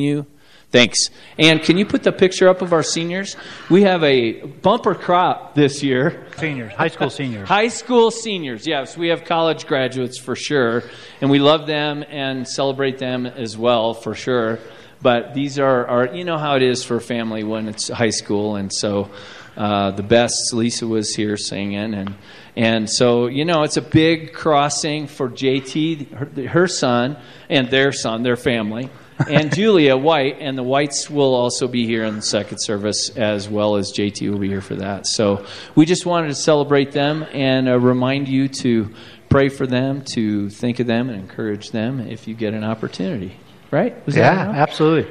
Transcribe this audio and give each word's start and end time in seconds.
you. 0.00 0.26
Thanks. 0.70 1.10
And 1.36 1.60
can 1.60 1.78
you 1.78 1.84
put 1.84 2.04
the 2.04 2.12
picture 2.12 2.48
up 2.48 2.62
of 2.62 2.72
our 2.72 2.84
seniors? 2.84 3.36
We 3.68 3.82
have 3.82 4.04
a 4.04 4.40
bumper 4.42 4.94
crop 4.94 5.56
this 5.56 5.82
year. 5.82 6.26
Seniors, 6.36 6.72
high 6.72 6.88
school 6.88 7.10
seniors. 7.10 7.48
High 7.48 7.68
school 7.68 8.10
seniors, 8.12 8.66
yes. 8.68 8.96
We 8.96 9.08
have 9.08 9.24
college 9.24 9.66
graduates 9.66 10.16
for 10.16 10.36
sure. 10.36 10.84
And 11.20 11.28
we 11.28 11.40
love 11.40 11.66
them 11.66 12.04
and 12.08 12.46
celebrate 12.46 12.98
them 12.98 13.26
as 13.26 13.58
well 13.58 13.94
for 13.94 14.14
sure. 14.14 14.60
But 15.02 15.34
these 15.34 15.58
are, 15.58 15.86
are 15.86 16.14
you 16.14 16.24
know 16.24 16.38
how 16.38 16.54
it 16.54 16.62
is 16.62 16.84
for 16.84 16.96
a 16.96 17.00
family 17.00 17.42
when 17.42 17.66
it's 17.66 17.88
high 17.88 18.10
school. 18.10 18.54
And 18.54 18.72
so 18.72 19.10
uh, 19.56 19.90
the 19.90 20.04
best, 20.04 20.52
Lisa 20.52 20.86
was 20.86 21.14
here 21.14 21.36
singing. 21.36 21.94
And, 21.94 22.14
and 22.54 22.88
so, 22.88 23.26
you 23.26 23.44
know, 23.44 23.64
it's 23.64 23.76
a 23.76 23.82
big 23.82 24.34
crossing 24.34 25.08
for 25.08 25.28
JT, 25.28 26.12
her, 26.12 26.48
her 26.48 26.68
son, 26.68 27.16
and 27.48 27.70
their 27.70 27.90
son, 27.90 28.22
their 28.22 28.36
family 28.36 28.88
and 29.28 29.54
Julia 29.54 29.96
White, 29.96 30.38
and 30.40 30.56
the 30.56 30.62
Whites 30.62 31.10
will 31.10 31.34
also 31.34 31.68
be 31.68 31.86
here 31.86 32.04
in 32.04 32.16
the 32.16 32.22
second 32.22 32.58
service 32.58 33.10
as 33.16 33.48
well 33.48 33.76
as 33.76 33.92
JT 33.92 34.30
will 34.30 34.38
be 34.38 34.48
here 34.48 34.60
for 34.60 34.76
that. 34.76 35.06
So 35.06 35.44
we 35.74 35.86
just 35.86 36.06
wanted 36.06 36.28
to 36.28 36.34
celebrate 36.34 36.92
them 36.92 37.24
and 37.32 37.68
uh, 37.68 37.78
remind 37.78 38.28
you 38.28 38.48
to 38.48 38.94
pray 39.28 39.48
for 39.48 39.66
them, 39.66 40.02
to 40.14 40.50
think 40.50 40.80
of 40.80 40.86
them, 40.86 41.08
and 41.08 41.20
encourage 41.20 41.70
them 41.70 42.00
if 42.00 42.26
you 42.26 42.34
get 42.34 42.54
an 42.54 42.64
opportunity. 42.64 43.36
Right? 43.70 44.04
Was 44.06 44.16
yeah, 44.16 44.50
absolutely. 44.50 45.10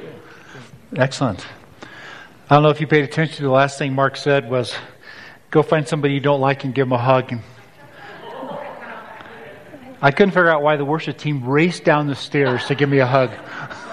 Excellent. 0.96 1.46
I 2.50 2.56
don't 2.56 2.62
know 2.62 2.70
if 2.70 2.80
you 2.80 2.86
paid 2.86 3.04
attention 3.04 3.36
to 3.36 3.42
the 3.44 3.50
last 3.50 3.78
thing 3.78 3.94
Mark 3.94 4.16
said 4.16 4.50
was 4.50 4.74
go 5.50 5.62
find 5.62 5.86
somebody 5.86 6.14
you 6.14 6.20
don't 6.20 6.40
like 6.40 6.64
and 6.64 6.74
give 6.74 6.86
them 6.86 6.92
a 6.92 6.98
hug. 6.98 7.32
And 7.32 7.42
I 10.02 10.10
couldn't 10.10 10.30
figure 10.30 10.48
out 10.48 10.62
why 10.62 10.76
the 10.76 10.84
worship 10.84 11.18
team 11.18 11.44
raced 11.44 11.84
down 11.84 12.06
the 12.06 12.14
stairs 12.14 12.64
to 12.66 12.74
give 12.74 12.88
me 12.88 12.98
a 12.98 13.06
hug. 13.06 13.30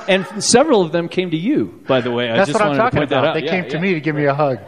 And 0.08 0.25
several 0.41 0.81
of 0.81 0.94
them 0.94 1.09
came 1.09 1.31
to 1.31 1.38
you, 1.38 1.83
by 1.86 2.00
the 2.00 2.11
way. 2.11 2.31
I 2.31 2.38
That's 2.38 2.50
just 2.52 2.59
what 2.59 2.69
I'm 2.69 2.77
talking 2.77 3.02
to 3.02 3.08
point 3.08 3.11
about. 3.11 3.33
They 3.33 3.44
Yeah, 3.44 3.52
came 3.52 3.63
yeah. 3.66 3.69
to 3.72 3.80
me 3.80 3.94
to 3.94 4.00
give 4.00 4.16
me 4.16 4.25
a 4.25 4.33
hug. 4.33 4.59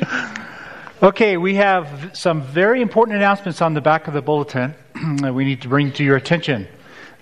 okay, 1.02 1.36
we 1.36 1.56
have 1.56 2.10
some 2.14 2.42
very 2.42 2.80
important 2.80 3.16
announcements 3.18 3.60
on 3.60 3.74
the 3.74 3.82
back 3.82 4.08
of 4.08 4.14
the 4.14 4.22
bulletin 4.22 4.74
that 5.16 5.34
we 5.34 5.44
need 5.44 5.60
to 5.62 5.68
bring 5.68 5.92
to 5.92 6.04
your 6.04 6.16
attention 6.16 6.66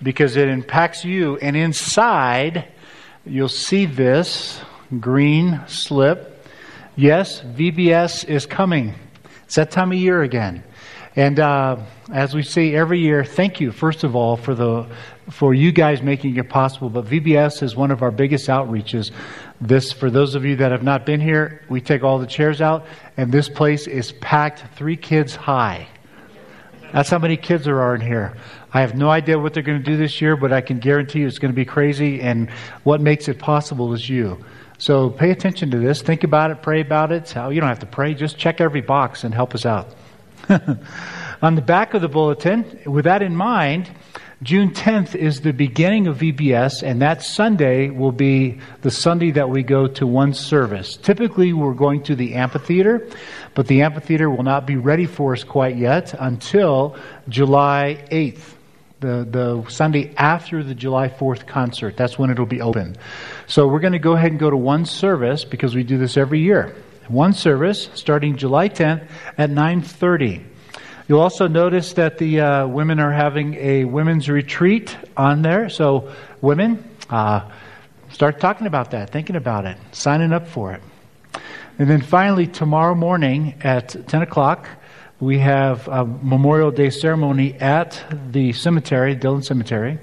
because 0.01 0.37
it 0.37 0.49
impacts 0.49 1.05
you. 1.05 1.39
And 1.39 1.57
inside, 1.57 2.69
you'll 3.27 3.49
see 3.49 3.87
this 3.87 4.61
green 5.01 5.61
slip. 5.67 6.47
Yes, 6.95 7.41
VBS 7.41 8.29
is 8.29 8.47
coming. 8.47 8.95
It's 9.45 9.57
that 9.57 9.73
time 9.73 9.91
of 9.91 9.99
year 9.99 10.23
again. 10.23 10.63
And 11.17 11.41
uh, 11.41 11.77
as 12.13 12.35
we 12.35 12.43
say 12.43 12.75
every 12.75 13.01
year, 13.01 13.25
thank 13.25 13.61
you, 13.61 13.73
first 13.73 14.05
of 14.05 14.15
all, 14.15 14.37
for, 14.37 14.55
the, 14.55 14.87
for 15.29 15.53
you 15.53 15.73
guys 15.73 16.03
making 16.03 16.37
it 16.37 16.49
possible. 16.49 16.89
But 16.89 17.07
VBS 17.07 17.63
is 17.63 17.75
one 17.75 17.91
of 17.91 18.03
our 18.03 18.13
biggest 18.13 18.49
outreaches. 18.49 19.11
This, 19.61 19.93
for 19.93 20.09
those 20.09 20.37
of 20.37 20.45
you 20.45 20.57
that 20.57 20.71
have 20.71 20.85
not 20.85 21.05
been 21.05 21.21
here, 21.21 21.63
we 21.69 21.81
take 21.81 22.05
all 22.05 22.19
the 22.19 22.27
chairs 22.27 22.61
out, 22.61 22.87
and 23.17 23.33
this 23.33 23.49
place 23.49 23.89
is 23.89 24.13
packed 24.13 24.65
three 24.77 24.97
kids 24.97 25.35
high. 25.35 25.89
That's 26.93 27.11
how 27.11 27.19
many 27.19 27.37
kids 27.37 27.65
there 27.65 27.81
are 27.81 27.95
in 27.95 28.01
here. 28.01 28.37
I 28.73 28.81
have 28.81 28.95
no 28.95 29.11
idea 29.11 29.39
what 29.39 29.53
they're 29.53 29.63
going 29.65 29.79
to 29.79 29.85
do 29.85 29.97
this 29.97 30.21
year, 30.21 30.37
but 30.37 30.53
I 30.53 30.61
can 30.61 30.79
guarantee 30.79 31.21
you 31.21 31.27
it's 31.27 31.39
going 31.39 31.53
to 31.53 31.57
be 31.57 31.65
crazy, 31.65 32.21
and 32.21 32.51
what 32.85 33.01
makes 33.01 33.29
it 33.29 33.39
possible 33.39 33.93
is 33.93 34.09
you. 34.09 34.45
So 34.79 35.11
pay 35.11 35.31
attention 35.31 35.71
to 35.73 35.79
this. 35.79 36.03
Think 36.03 36.25
about 36.25 36.51
it. 36.51 36.63
Pray 36.63 36.81
about 36.81 37.13
it. 37.13 37.35
You 37.35 37.61
don't 37.61 37.69
have 37.69 37.81
to 37.81 37.87
pray. 37.87 38.15
Just 38.15 38.39
check 38.39 38.61
every 38.61 38.81
box 38.81 39.25
and 39.25 39.35
help 39.35 39.55
us 39.55 39.67
out. 39.67 39.89
On 41.43 41.55
the 41.55 41.63
back 41.63 41.95
of 41.95 42.03
the 42.03 42.09
bulletin, 42.09 42.81
with 42.85 43.05
that 43.05 43.23
in 43.23 43.37
mind, 43.37 43.91
June 44.43 44.71
10th 44.71 45.15
is 45.15 45.43
the 45.43 45.53
beginning 45.53 46.07
of 46.07 46.19
VBS, 46.19 46.83
and 46.83 47.03
that 47.03 47.23
Sunday 47.23 47.91
will 47.91 48.13
be 48.13 48.59
the 48.81 48.91
Sunday 48.91 49.31
that 49.33 49.49
we 49.49 49.63
go 49.63 49.87
to 49.87 50.07
one 50.07 50.33
service. 50.35 50.97
Typically, 50.97 51.53
we're 51.53 51.75
going 51.75 52.03
to 52.05 52.17
the 52.17 52.35
amphitheater, 52.35 53.07
but 53.55 53.67
the 53.67 53.83
amphitheater 53.83 54.31
will 54.31 54.43
not 54.43 54.67
be 54.67 54.77
ready 54.77 55.07
for 55.07 55.35
us 55.35 55.45
quite 55.45 55.77
yet 55.77 56.15
until 56.19 56.97
July 57.29 58.05
8th. 58.11 58.55
The, 59.01 59.27
the 59.31 59.71
Sunday 59.71 60.13
after 60.19 60.63
the 60.63 60.75
July 60.75 61.09
4th 61.09 61.47
concert. 61.47 61.97
That's 61.97 62.19
when 62.19 62.29
it'll 62.29 62.45
be 62.45 62.61
open. 62.61 62.99
So 63.47 63.67
we're 63.67 63.81
going 63.81 63.95
to 63.95 63.99
go 63.99 64.13
ahead 64.13 64.31
and 64.31 64.39
go 64.39 64.51
to 64.51 64.59
one 64.59 64.85
service 64.85 65.43
because 65.47 65.75
we 65.75 65.85
do 65.85 65.97
this 65.97 66.19
every 66.19 66.41
year. 66.41 66.77
One 67.11 67.33
service 67.33 67.91
starting 67.95 68.37
July 68.37 68.69
10th 68.69 69.09
at 69.37 69.51
9:30. 69.51 70.45
You'll 71.09 71.21
also 71.21 71.49
notice 71.49 71.95
that 71.95 72.19
the 72.19 72.41
uh, 72.41 72.67
women 72.69 73.01
are 73.01 73.11
having 73.11 73.55
a 73.55 73.85
women's 73.85 74.29
retreat 74.29 74.97
on 75.17 75.43
there. 75.43 75.69
So 75.69 76.13
women, 76.41 76.89
uh, 77.11 77.51
start 78.13 78.39
talking 78.39 78.69
about 78.69 78.93
that, 78.93 79.11
thinking 79.11 79.35
about 79.35 79.67
it, 79.67 79.77
signing 79.91 80.33
up 80.33 80.47
for 80.47 80.73
it. 80.73 80.83
And 81.81 81.91
then 81.91 82.01
finally, 82.01 82.47
tomorrow 82.47 82.95
morning 82.95 83.55
at 83.63 84.07
10 84.07 84.23
o'clock, 84.23 84.69
we 85.19 85.41
have 85.41 85.89
a 85.89 86.05
Memorial 86.05 86.71
Day 86.71 86.91
ceremony 86.91 87.55
at 87.55 88.01
the 88.31 88.53
cemetery, 88.53 89.17
Dillon 89.17 89.43
Cemetery. 89.43 89.99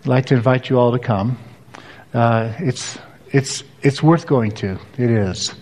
I'd 0.00 0.06
like 0.06 0.24
to 0.26 0.36
invite 0.36 0.70
you 0.70 0.78
all 0.78 0.92
to 0.92 0.98
come. 0.98 1.36
Uh, 2.14 2.54
it's, 2.60 2.98
it's, 3.30 3.62
it's 3.82 4.02
worth 4.02 4.26
going 4.26 4.52
to. 4.52 4.78
It 4.96 5.10
is. 5.10 5.54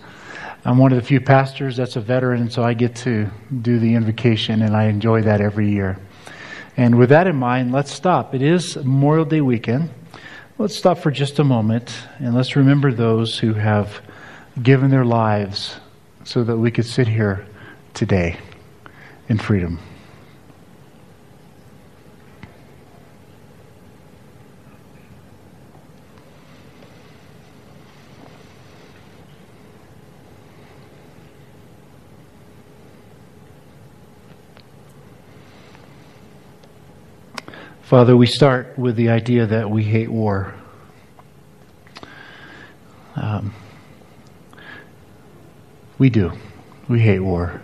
I'm 0.69 0.77
one 0.77 0.91
of 0.91 0.99
the 0.99 1.03
few 1.03 1.19
pastors 1.19 1.77
that's 1.77 1.95
a 1.95 1.99
veteran, 1.99 2.41
and 2.41 2.53
so 2.53 2.61
I 2.61 2.75
get 2.75 2.95
to 2.97 3.27
do 3.59 3.79
the 3.79 3.95
invocation, 3.95 4.61
and 4.61 4.75
I 4.75 4.83
enjoy 4.83 5.23
that 5.23 5.41
every 5.41 5.71
year. 5.71 5.97
And 6.77 6.99
with 6.99 7.09
that 7.09 7.25
in 7.25 7.37
mind, 7.37 7.71
let's 7.71 7.91
stop. 7.91 8.35
It 8.35 8.43
is 8.43 8.75
Memorial 8.75 9.25
Day 9.25 9.41
weekend. 9.41 9.89
Let's 10.59 10.75
stop 10.75 10.99
for 10.99 11.09
just 11.09 11.39
a 11.39 11.43
moment, 11.43 11.91
and 12.19 12.35
let's 12.35 12.55
remember 12.55 12.93
those 12.93 13.39
who 13.39 13.55
have 13.55 13.99
given 14.61 14.91
their 14.91 15.05
lives 15.05 15.75
so 16.23 16.43
that 16.43 16.57
we 16.57 16.69
could 16.69 16.85
sit 16.85 17.07
here 17.07 17.47
today 17.95 18.37
in 19.27 19.39
freedom. 19.39 19.79
Father, 37.89 38.15
we 38.15 38.27
start 38.27 38.77
with 38.77 38.95
the 38.97 39.09
idea 39.09 39.47
that 39.47 39.67
we 39.67 39.83
hate 39.83 40.11
war. 40.11 40.53
Um, 43.15 43.51
we 45.97 46.11
do. 46.11 46.31
We 46.87 46.99
hate 46.99 47.21
war. 47.21 47.63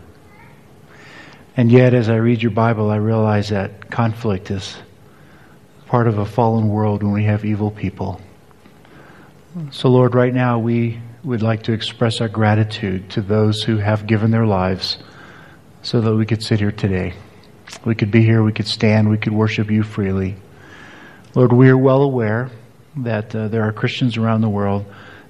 And 1.56 1.72
yet, 1.72 1.94
as 1.94 2.09
I 2.09 2.16
read 2.16 2.41
your 2.41 2.50
Bible, 2.53 2.90
I 2.90 2.96
realize 2.96 3.50
that 3.50 3.91
conflict 3.91 4.50
is 4.50 4.75
part 5.86 6.08
of 6.08 6.18
a 6.18 6.25
fallen 6.25 6.69
world 6.69 7.03
when 7.03 7.13
we 7.13 7.25
have 7.25 7.46
evil 7.46 7.69
people. 7.69 8.19
So, 9.69 9.90
Lord, 9.90 10.16
right 10.16 10.34
now 10.34 10.57
we 10.57 11.00
would 11.24 11.44
like 11.44 11.62
to 11.63 11.72
express 11.72 12.19
our 12.19 12.30
gratitude 12.30 13.12
to 13.12 13.22
those 13.22 13.62
who 13.62 13.78
have 13.78 14.07
given 14.07 14.31
their 14.31 14.47
lives 14.47 14.97
so 15.84 16.02
that 16.02 16.16
we 16.16 16.25
could 16.25 16.42
sit 16.42 16.62
here 16.62 16.72
today. 16.72 17.13
We 17.84 17.96
could 17.96 18.12
be 18.12 18.24
here, 18.24 18.44
we 18.44 18.53
could 18.53 18.68
stand, 18.68 19.09
we 19.09 19.18
could 19.18 19.34
worship 19.34 19.69
you 19.69 19.84
freely. 19.84 20.36
Lord, 21.36 21.52
we 21.52 21.69
are 21.69 21.78
well 21.78 22.02
aware 22.02 22.50
that 22.97 23.36
uh, 23.36 23.47
there 23.50 23.63
are 23.63 23.74
Christians 23.74 24.18
around 24.18 24.41
the 24.41 24.50
world 24.50 24.86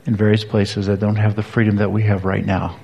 in 0.06 0.16
various 0.16 0.44
places 0.44 0.86
that 0.86 1.00
don't 1.00 1.16
have 1.16 1.36
the 1.36 1.44
freedom 1.44 1.78
that 1.78 1.92
we 1.92 2.04
have 2.04 2.26
right 2.26 2.46
now. 2.46 2.78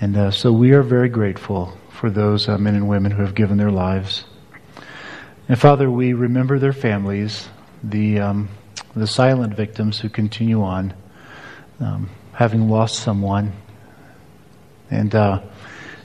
And 0.00 0.16
uh, 0.16 0.30
so 0.30 0.52
we 0.52 0.72
are 0.72 0.82
very 0.82 1.08
grateful 1.08 1.76
for 1.90 2.10
those 2.10 2.48
uh, 2.48 2.58
men 2.58 2.74
and 2.74 2.88
women 2.88 3.12
who 3.12 3.22
have 3.22 3.34
given 3.34 3.56
their 3.56 3.70
lives. 3.70 4.24
And 5.48 5.58
Father, 5.58 5.90
we 5.90 6.12
remember 6.12 6.58
their 6.58 6.72
families, 6.72 7.48
the, 7.82 8.20
um, 8.20 8.48
the 8.94 9.06
silent 9.06 9.54
victims 9.54 9.98
who 9.98 10.08
continue 10.08 10.62
on, 10.62 10.94
um, 11.80 12.10
having 12.32 12.68
lost 12.68 13.00
someone. 13.00 13.52
And 14.90 15.14
uh, 15.14 15.42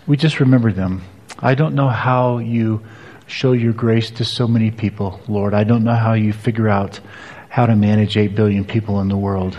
we 0.08 0.18
just 0.18 0.40
remember 0.40 0.72
them. 0.72 1.04
I 1.42 1.56
don't 1.56 1.76
know 1.76 1.88
how 1.88 2.40
you 2.40 2.82
show 3.28 3.54
your 3.54 3.74
grace 3.74 4.12
to 4.12 4.26
so 4.26 4.48
many 4.48 4.72
people, 4.72 5.22
Lord. 5.28 5.54
I 5.54 5.64
don't 5.64 5.84
know 5.84 5.96
how 5.96 6.14
you 6.14 6.34
figure 6.34 6.68
out 6.68 7.00
how 7.48 7.66
to 7.66 7.76
manage 7.76 8.18
8 8.18 8.36
billion 8.36 8.66
people 8.66 9.00
in 9.00 9.08
the 9.08 9.18
world. 9.18 9.58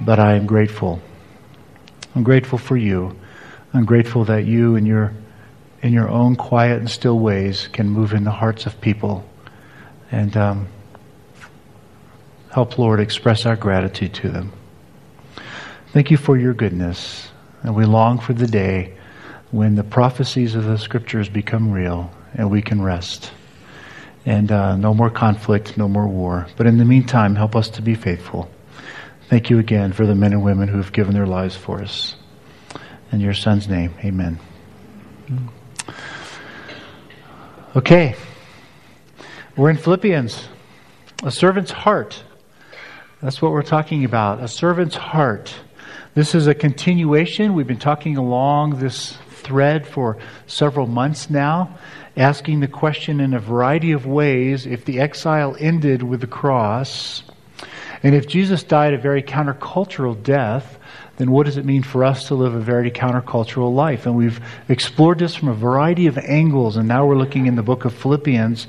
But 0.00 0.18
I 0.18 0.34
am 0.34 0.46
grateful. 0.46 1.00
I'm 2.14 2.22
grateful 2.22 2.58
for 2.58 2.76
you. 2.76 3.16
I'm 3.72 3.84
grateful 3.86 4.24
that 4.26 4.44
you, 4.44 4.76
in 4.76 4.84
your, 4.84 5.14
in 5.82 5.92
your 5.92 6.08
own 6.08 6.36
quiet 6.36 6.78
and 6.78 6.90
still 6.90 7.18
ways, 7.18 7.68
can 7.68 7.88
move 7.88 8.12
in 8.12 8.24
the 8.24 8.30
hearts 8.30 8.66
of 8.66 8.80
people 8.80 9.28
and 10.10 10.36
um, 10.36 10.68
help, 12.52 12.78
Lord, 12.78 13.00
express 13.00 13.46
our 13.46 13.56
gratitude 13.56 14.14
to 14.14 14.28
them. 14.28 14.52
Thank 15.92 16.10
you 16.10 16.16
for 16.16 16.36
your 16.36 16.52
goodness. 16.52 17.28
And 17.62 17.74
we 17.74 17.86
long 17.86 18.18
for 18.18 18.34
the 18.34 18.46
day 18.46 18.95
when 19.56 19.74
the 19.74 19.82
prophecies 19.84 20.54
of 20.54 20.64
the 20.64 20.76
scriptures 20.76 21.30
become 21.30 21.72
real 21.72 22.10
and 22.34 22.50
we 22.50 22.60
can 22.60 22.82
rest. 22.82 23.32
and 24.26 24.50
uh, 24.50 24.76
no 24.76 24.92
more 24.92 25.08
conflict, 25.08 25.78
no 25.78 25.88
more 25.88 26.06
war. 26.06 26.48
But 26.56 26.66
in 26.66 26.78
the 26.78 26.84
meantime, 26.84 27.36
help 27.36 27.54
us 27.54 27.70
to 27.70 27.82
be 27.82 27.94
faithful. 27.94 28.50
Thank 29.30 29.50
you 29.50 29.58
again 29.60 29.92
for 29.92 30.04
the 30.04 30.14
men 30.16 30.32
and 30.32 30.42
women 30.42 30.68
who 30.68 30.76
have 30.78 30.92
given 30.92 31.14
their 31.14 31.26
lives 31.26 31.56
for 31.56 31.80
us. 31.80 32.16
In 33.12 33.20
your 33.20 33.34
son's 33.34 33.68
name, 33.68 33.94
amen. 34.04 34.40
Okay. 37.76 38.16
We're 39.56 39.70
in 39.70 39.76
Philippians. 39.76 40.48
A 41.22 41.30
servant's 41.30 41.70
heart. 41.70 42.22
That's 43.22 43.40
what 43.40 43.52
we're 43.52 43.62
talking 43.62 44.04
about. 44.04 44.42
A 44.42 44.48
servant's 44.48 44.96
heart. 44.96 45.54
This 46.14 46.34
is 46.34 46.46
a 46.46 46.54
continuation. 46.54 47.54
We've 47.54 47.66
been 47.66 47.78
talking 47.78 48.16
along 48.16 48.80
this 48.80 49.16
thread 49.46 49.86
for 49.86 50.18
several 50.46 50.86
months 50.86 51.30
now, 51.30 51.78
asking 52.16 52.60
the 52.60 52.68
question 52.68 53.20
in 53.20 53.32
a 53.32 53.40
variety 53.40 53.92
of 53.92 54.04
ways 54.04 54.66
if 54.66 54.84
the 54.84 55.00
exile 55.00 55.56
ended 55.58 56.02
with 56.02 56.20
the 56.20 56.26
cross, 56.26 57.22
and 58.02 58.14
if 58.14 58.26
Jesus 58.26 58.62
died 58.62 58.92
a 58.92 58.98
very 58.98 59.22
countercultural 59.22 60.22
death, 60.22 60.75
then 61.16 61.30
what 61.30 61.46
does 61.46 61.56
it 61.56 61.64
mean 61.64 61.82
for 61.82 62.04
us 62.04 62.28
to 62.28 62.34
live 62.34 62.54
a 62.54 62.60
very 62.60 62.90
countercultural 62.90 63.74
life? 63.74 64.06
And 64.06 64.16
we've 64.16 64.40
explored 64.68 65.18
this 65.18 65.34
from 65.34 65.48
a 65.48 65.54
variety 65.54 66.06
of 66.06 66.18
angles, 66.18 66.76
and 66.76 66.86
now 66.86 67.06
we're 67.06 67.16
looking 67.16 67.46
in 67.46 67.56
the 67.56 67.62
book 67.62 67.84
of 67.84 67.94
Philippians. 67.94 68.66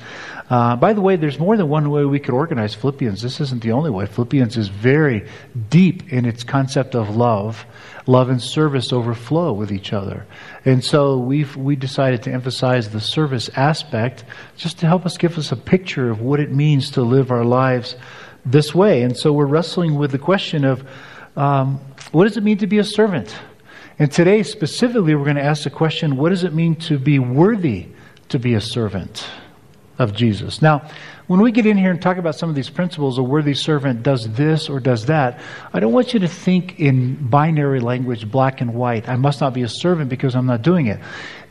Uh, 0.50 0.78
by 0.78 0.94
the 0.94 1.02
way, 1.02 1.18
there's 1.18 1.40
more 1.40 1.58
than 1.58 1.68
one 1.68 1.90
way 1.90 2.06
we 2.06 2.20
could 2.20 2.34
organize 2.34 2.74
Philippians. 2.74 3.22
This 3.22 3.42
isn't 3.42 3.62
the 3.62 3.74
only 3.74 3.90
way. 3.90 4.06
Philippians 4.06 4.56
is 4.56 4.70
very 4.70 5.28
deep 5.70 6.12
in 6.12 6.26
its 6.26 6.44
concept 6.44 6.96
of 6.96 7.16
love. 7.16 7.66
Love 8.06 8.30
and 8.30 8.42
service 8.42 8.94
overflow 8.94 9.52
with 9.52 9.70
each 9.70 9.92
other. 9.92 10.26
And 10.64 10.82
so 10.82 11.18
we've 11.18 11.58
we 11.58 11.76
decided 11.76 12.24
to 12.24 12.32
emphasize 12.32 12.90
the 12.90 13.02
service 13.02 13.50
aspect 13.58 14.24
just 14.56 14.80
to 14.80 14.88
help 14.88 15.06
us 15.06 15.18
give 15.18 15.38
us 15.38 15.52
a 15.52 15.58
picture 15.58 16.10
of 16.10 16.22
what 16.22 16.40
it 16.40 16.50
means 16.50 16.92
to 16.92 17.02
live 17.02 17.32
our 17.32 17.44
lives 17.44 17.98
this 18.46 18.74
way. 18.74 19.02
And 19.02 19.18
so 19.18 19.34
we're 19.34 19.46
wrestling 19.46 19.96
with 19.96 20.12
the 20.12 20.20
question 20.20 20.64
of 20.64 20.88
um, 21.36 21.82
what 22.12 22.26
does 22.26 22.38
it 22.38 22.44
mean 22.44 22.58
to 22.60 22.68
be 22.68 22.78
a 22.78 22.84
servant? 22.84 23.36
And 24.00 24.12
today, 24.12 24.44
specifically, 24.44 25.16
we're 25.16 25.24
going 25.24 25.38
to 25.38 25.44
ask 25.44 25.64
the 25.64 25.70
question 25.70 26.18
what 26.18 26.30
does 26.30 26.44
it 26.44 26.54
mean 26.54 26.76
to 26.76 27.00
be 27.00 27.20
worthy 27.20 27.88
to 28.30 28.40
be 28.40 28.54
a 28.54 28.62
servant 28.62 29.28
of 29.98 30.14
Jesus? 30.14 30.62
Now, 30.62 30.90
when 31.26 31.42
we 31.42 31.52
get 31.52 31.66
in 31.66 31.78
here 31.78 31.92
and 31.92 32.02
talk 32.02 32.18
about 32.18 32.36
some 32.36 32.48
of 32.48 32.56
these 32.56 32.70
principles, 32.70 33.18
a 33.18 33.24
worthy 33.24 33.54
servant 33.54 34.04
does 34.04 34.32
this 34.34 34.70
or 34.70 34.80
does 34.80 35.08
that, 35.08 35.42
I 35.74 35.80
don't 35.82 35.92
want 35.92 36.14
you 36.14 36.22
to 36.22 36.28
think 36.28 36.80
in 36.80 37.28
binary 37.28 37.82
language, 37.82 38.30
black 38.32 38.62
and 38.62 38.74
white. 38.74 39.10
I 39.10 39.18
must 39.18 39.42
not 39.42 39.54
be 39.54 39.64
a 39.64 39.68
servant 39.68 40.10
because 40.10 40.36
I'm 40.36 40.46
not 40.46 40.62
doing 40.62 40.88
it. 40.88 41.00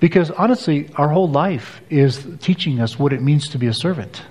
Because 0.00 0.30
honestly, 0.30 0.88
our 0.94 1.08
whole 1.08 1.28
life 1.28 1.82
is 1.90 2.26
teaching 2.40 2.80
us 2.80 2.98
what 2.98 3.12
it 3.12 3.20
means 3.20 3.50
to 3.50 3.58
be 3.58 3.66
a 3.66 3.74
servant. 3.74 4.22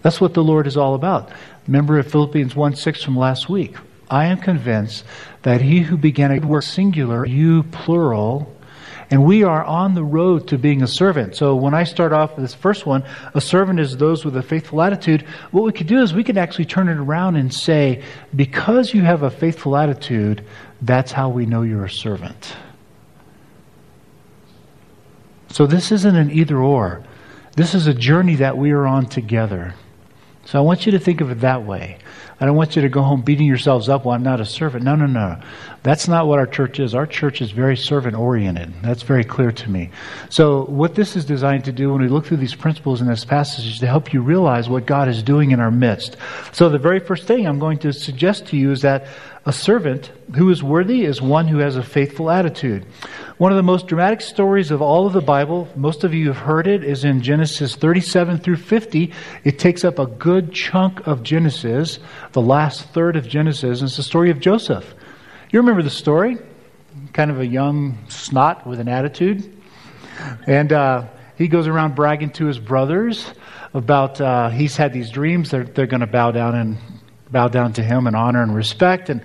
That's 0.00 0.20
what 0.20 0.34
the 0.34 0.42
Lord 0.42 0.66
is 0.66 0.76
all 0.76 0.94
about. 0.94 1.30
Remember 1.66 2.02
Philippians 2.02 2.56
1 2.56 2.76
6 2.76 3.02
from 3.02 3.16
last 3.16 3.48
week. 3.48 3.76
I 4.10 4.26
am 4.26 4.38
convinced 4.38 5.04
that 5.42 5.60
he 5.60 5.80
who 5.80 5.96
began 5.96 6.32
a 6.32 6.46
work 6.46 6.64
singular, 6.64 7.26
you 7.26 7.62
plural, 7.64 8.54
and 9.10 9.24
we 9.24 9.42
are 9.42 9.62
on 9.62 9.94
the 9.94 10.02
road 10.04 10.48
to 10.48 10.56
being 10.56 10.82
a 10.82 10.86
servant. 10.86 11.36
So 11.36 11.54
when 11.54 11.74
I 11.74 11.84
start 11.84 12.12
off 12.12 12.34
with 12.34 12.44
this 12.44 12.54
first 12.54 12.86
one, 12.86 13.04
a 13.34 13.42
servant 13.42 13.78
is 13.78 13.98
those 13.98 14.24
with 14.24 14.36
a 14.36 14.42
faithful 14.42 14.80
attitude. 14.80 15.22
What 15.50 15.64
we 15.64 15.72
could 15.72 15.86
do 15.86 16.00
is 16.00 16.14
we 16.14 16.24
could 16.24 16.38
actually 16.38 16.64
turn 16.64 16.88
it 16.88 16.96
around 16.96 17.36
and 17.36 17.52
say, 17.52 18.02
because 18.34 18.94
you 18.94 19.02
have 19.02 19.22
a 19.22 19.30
faithful 19.30 19.76
attitude, 19.76 20.44
that's 20.80 21.12
how 21.12 21.28
we 21.28 21.44
know 21.44 21.60
you're 21.60 21.84
a 21.84 21.90
servant. 21.90 22.56
So 25.48 25.66
this 25.66 25.92
isn't 25.92 26.16
an 26.16 26.30
either 26.30 26.56
or. 26.56 27.04
This 27.54 27.74
is 27.74 27.86
a 27.86 27.92
journey 27.92 28.36
that 28.36 28.56
we 28.56 28.70
are 28.70 28.86
on 28.86 29.04
together. 29.06 29.74
So 30.46 30.58
I 30.58 30.62
want 30.62 30.86
you 30.86 30.92
to 30.92 30.98
think 30.98 31.20
of 31.20 31.30
it 31.30 31.40
that 31.40 31.64
way. 31.64 31.98
I 32.42 32.44
don't 32.44 32.56
want 32.56 32.74
you 32.74 32.82
to 32.82 32.88
go 32.88 33.02
home 33.02 33.22
beating 33.22 33.46
yourselves 33.46 33.88
up, 33.88 34.04
well, 34.04 34.16
I'm 34.16 34.24
not 34.24 34.40
a 34.40 34.44
servant. 34.44 34.82
No, 34.82 34.96
no, 34.96 35.06
no. 35.06 35.40
That's 35.84 36.08
not 36.08 36.26
what 36.26 36.40
our 36.40 36.46
church 36.48 36.80
is. 36.80 36.92
Our 36.92 37.06
church 37.06 37.40
is 37.40 37.52
very 37.52 37.76
servant 37.76 38.16
oriented. 38.16 38.72
That's 38.82 39.02
very 39.02 39.22
clear 39.22 39.52
to 39.52 39.70
me. 39.70 39.90
So, 40.28 40.64
what 40.64 40.96
this 40.96 41.14
is 41.14 41.24
designed 41.24 41.64
to 41.66 41.72
do 41.72 41.92
when 41.92 42.02
we 42.02 42.08
look 42.08 42.26
through 42.26 42.38
these 42.38 42.56
principles 42.56 43.00
in 43.00 43.06
this 43.06 43.24
passage 43.24 43.68
is 43.68 43.78
to 43.78 43.86
help 43.86 44.12
you 44.12 44.22
realize 44.22 44.68
what 44.68 44.86
God 44.86 45.08
is 45.08 45.22
doing 45.22 45.52
in 45.52 45.60
our 45.60 45.70
midst. 45.70 46.16
So, 46.50 46.68
the 46.68 46.78
very 46.78 46.98
first 46.98 47.28
thing 47.28 47.46
I'm 47.46 47.60
going 47.60 47.78
to 47.78 47.92
suggest 47.92 48.46
to 48.48 48.56
you 48.56 48.72
is 48.72 48.82
that 48.82 49.06
a 49.44 49.52
servant 49.52 50.12
who 50.36 50.50
is 50.50 50.62
worthy 50.62 51.04
is 51.04 51.20
one 51.20 51.48
who 51.48 51.58
has 51.58 51.76
a 51.76 51.82
faithful 51.82 52.30
attitude. 52.30 52.86
One 53.38 53.50
of 53.50 53.56
the 53.56 53.62
most 53.62 53.88
dramatic 53.88 54.20
stories 54.20 54.70
of 54.70 54.80
all 54.80 55.06
of 55.06 55.12
the 55.12 55.20
Bible, 55.20 55.68
most 55.74 56.04
of 56.04 56.14
you 56.14 56.28
have 56.28 56.36
heard 56.36 56.68
it, 56.68 56.84
is 56.84 57.04
in 57.04 57.22
Genesis 57.22 57.74
37 57.74 58.38
through 58.38 58.56
50. 58.56 59.12
It 59.42 59.58
takes 59.58 59.84
up 59.84 59.98
a 59.98 60.06
good 60.06 60.52
chunk 60.52 61.06
of 61.08 61.24
Genesis, 61.24 61.98
the 62.32 62.40
last 62.40 62.84
third 62.90 63.16
of 63.16 63.26
Genesis, 63.26 63.80
and 63.80 63.88
it's 63.88 63.96
the 63.96 64.04
story 64.04 64.30
of 64.30 64.38
Joseph. 64.38 64.94
You 65.50 65.58
remember 65.58 65.82
the 65.82 65.90
story? 65.90 66.38
Kind 67.12 67.30
of 67.32 67.40
a 67.40 67.46
young 67.46 67.98
snot 68.08 68.64
with 68.64 68.78
an 68.78 68.88
attitude. 68.88 69.60
And 70.46 70.72
uh, 70.72 71.08
he 71.36 71.48
goes 71.48 71.66
around 71.66 71.96
bragging 71.96 72.30
to 72.34 72.46
his 72.46 72.60
brothers 72.60 73.26
about 73.74 74.20
uh, 74.20 74.50
he's 74.50 74.76
had 74.76 74.92
these 74.92 75.10
dreams. 75.10 75.50
They're, 75.50 75.64
they're 75.64 75.86
going 75.86 76.00
to 76.00 76.06
bow 76.06 76.30
down 76.30 76.54
and 76.54 76.78
bow 77.32 77.48
down 77.48 77.72
to 77.74 77.82
him 77.82 78.06
in 78.06 78.14
honor 78.14 78.42
and 78.42 78.54
respect. 78.54 79.08
And 79.08 79.22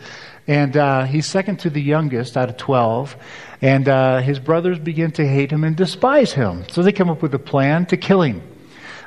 and 0.48 0.77
uh, 0.77 1.04
he's 1.04 1.25
second 1.25 1.59
to 1.59 1.69
the 1.69 1.81
youngest 1.81 2.38
out 2.38 2.50
of 2.50 2.57
12. 2.57 3.18
And 3.62 3.89
uh, 3.89 4.21
his 4.21 4.39
brothers 4.39 4.80
begin 4.80 5.12
to 5.13 5.27
hate 5.27 5.51
him 5.51 5.63
and 5.63 5.75
despise 5.75 6.31
him. 6.31 6.63
So 6.69 6.81
they 6.83 6.94
come 6.94 7.09
up 7.09 7.21
with 7.21 7.33
a 7.33 7.39
plan 7.39 7.86
to 7.88 7.98
kill 7.98 8.21
him. 8.21 8.42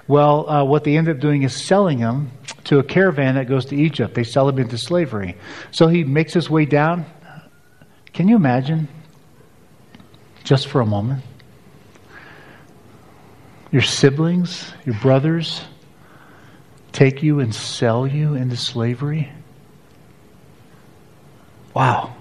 Well, 0.06 0.48
uh, 0.50 0.64
what 0.64 0.84
they 0.84 0.96
end 0.96 1.08
up 1.08 1.18
doing 1.18 1.42
is 1.42 1.54
selling 1.54 1.98
him 1.98 2.30
to 2.64 2.78
a 2.78 2.82
caravan 2.82 3.36
that 3.36 3.48
goes 3.48 3.64
to 3.66 3.76
Egypt. 3.76 4.14
They 4.14 4.24
sell 4.24 4.48
him 4.48 4.58
into 4.58 4.76
slavery. 4.76 5.36
So 5.70 5.86
he 5.86 6.04
makes 6.04 6.34
his 6.34 6.50
way 6.50 6.66
down. 6.66 7.06
Can 8.12 8.28
you 8.28 8.36
imagine? 8.36 8.88
Just 10.44 10.66
for 10.66 10.80
a 10.80 10.86
moment. 10.86 11.22
Your 13.70 13.82
siblings, 13.82 14.72
your 14.84 14.96
brothers, 14.96 15.62
take 16.92 17.22
you 17.22 17.40
and 17.40 17.54
sell 17.54 18.06
you 18.06 18.34
into 18.34 18.56
slavery? 18.56 19.30
Wow. 21.74 22.14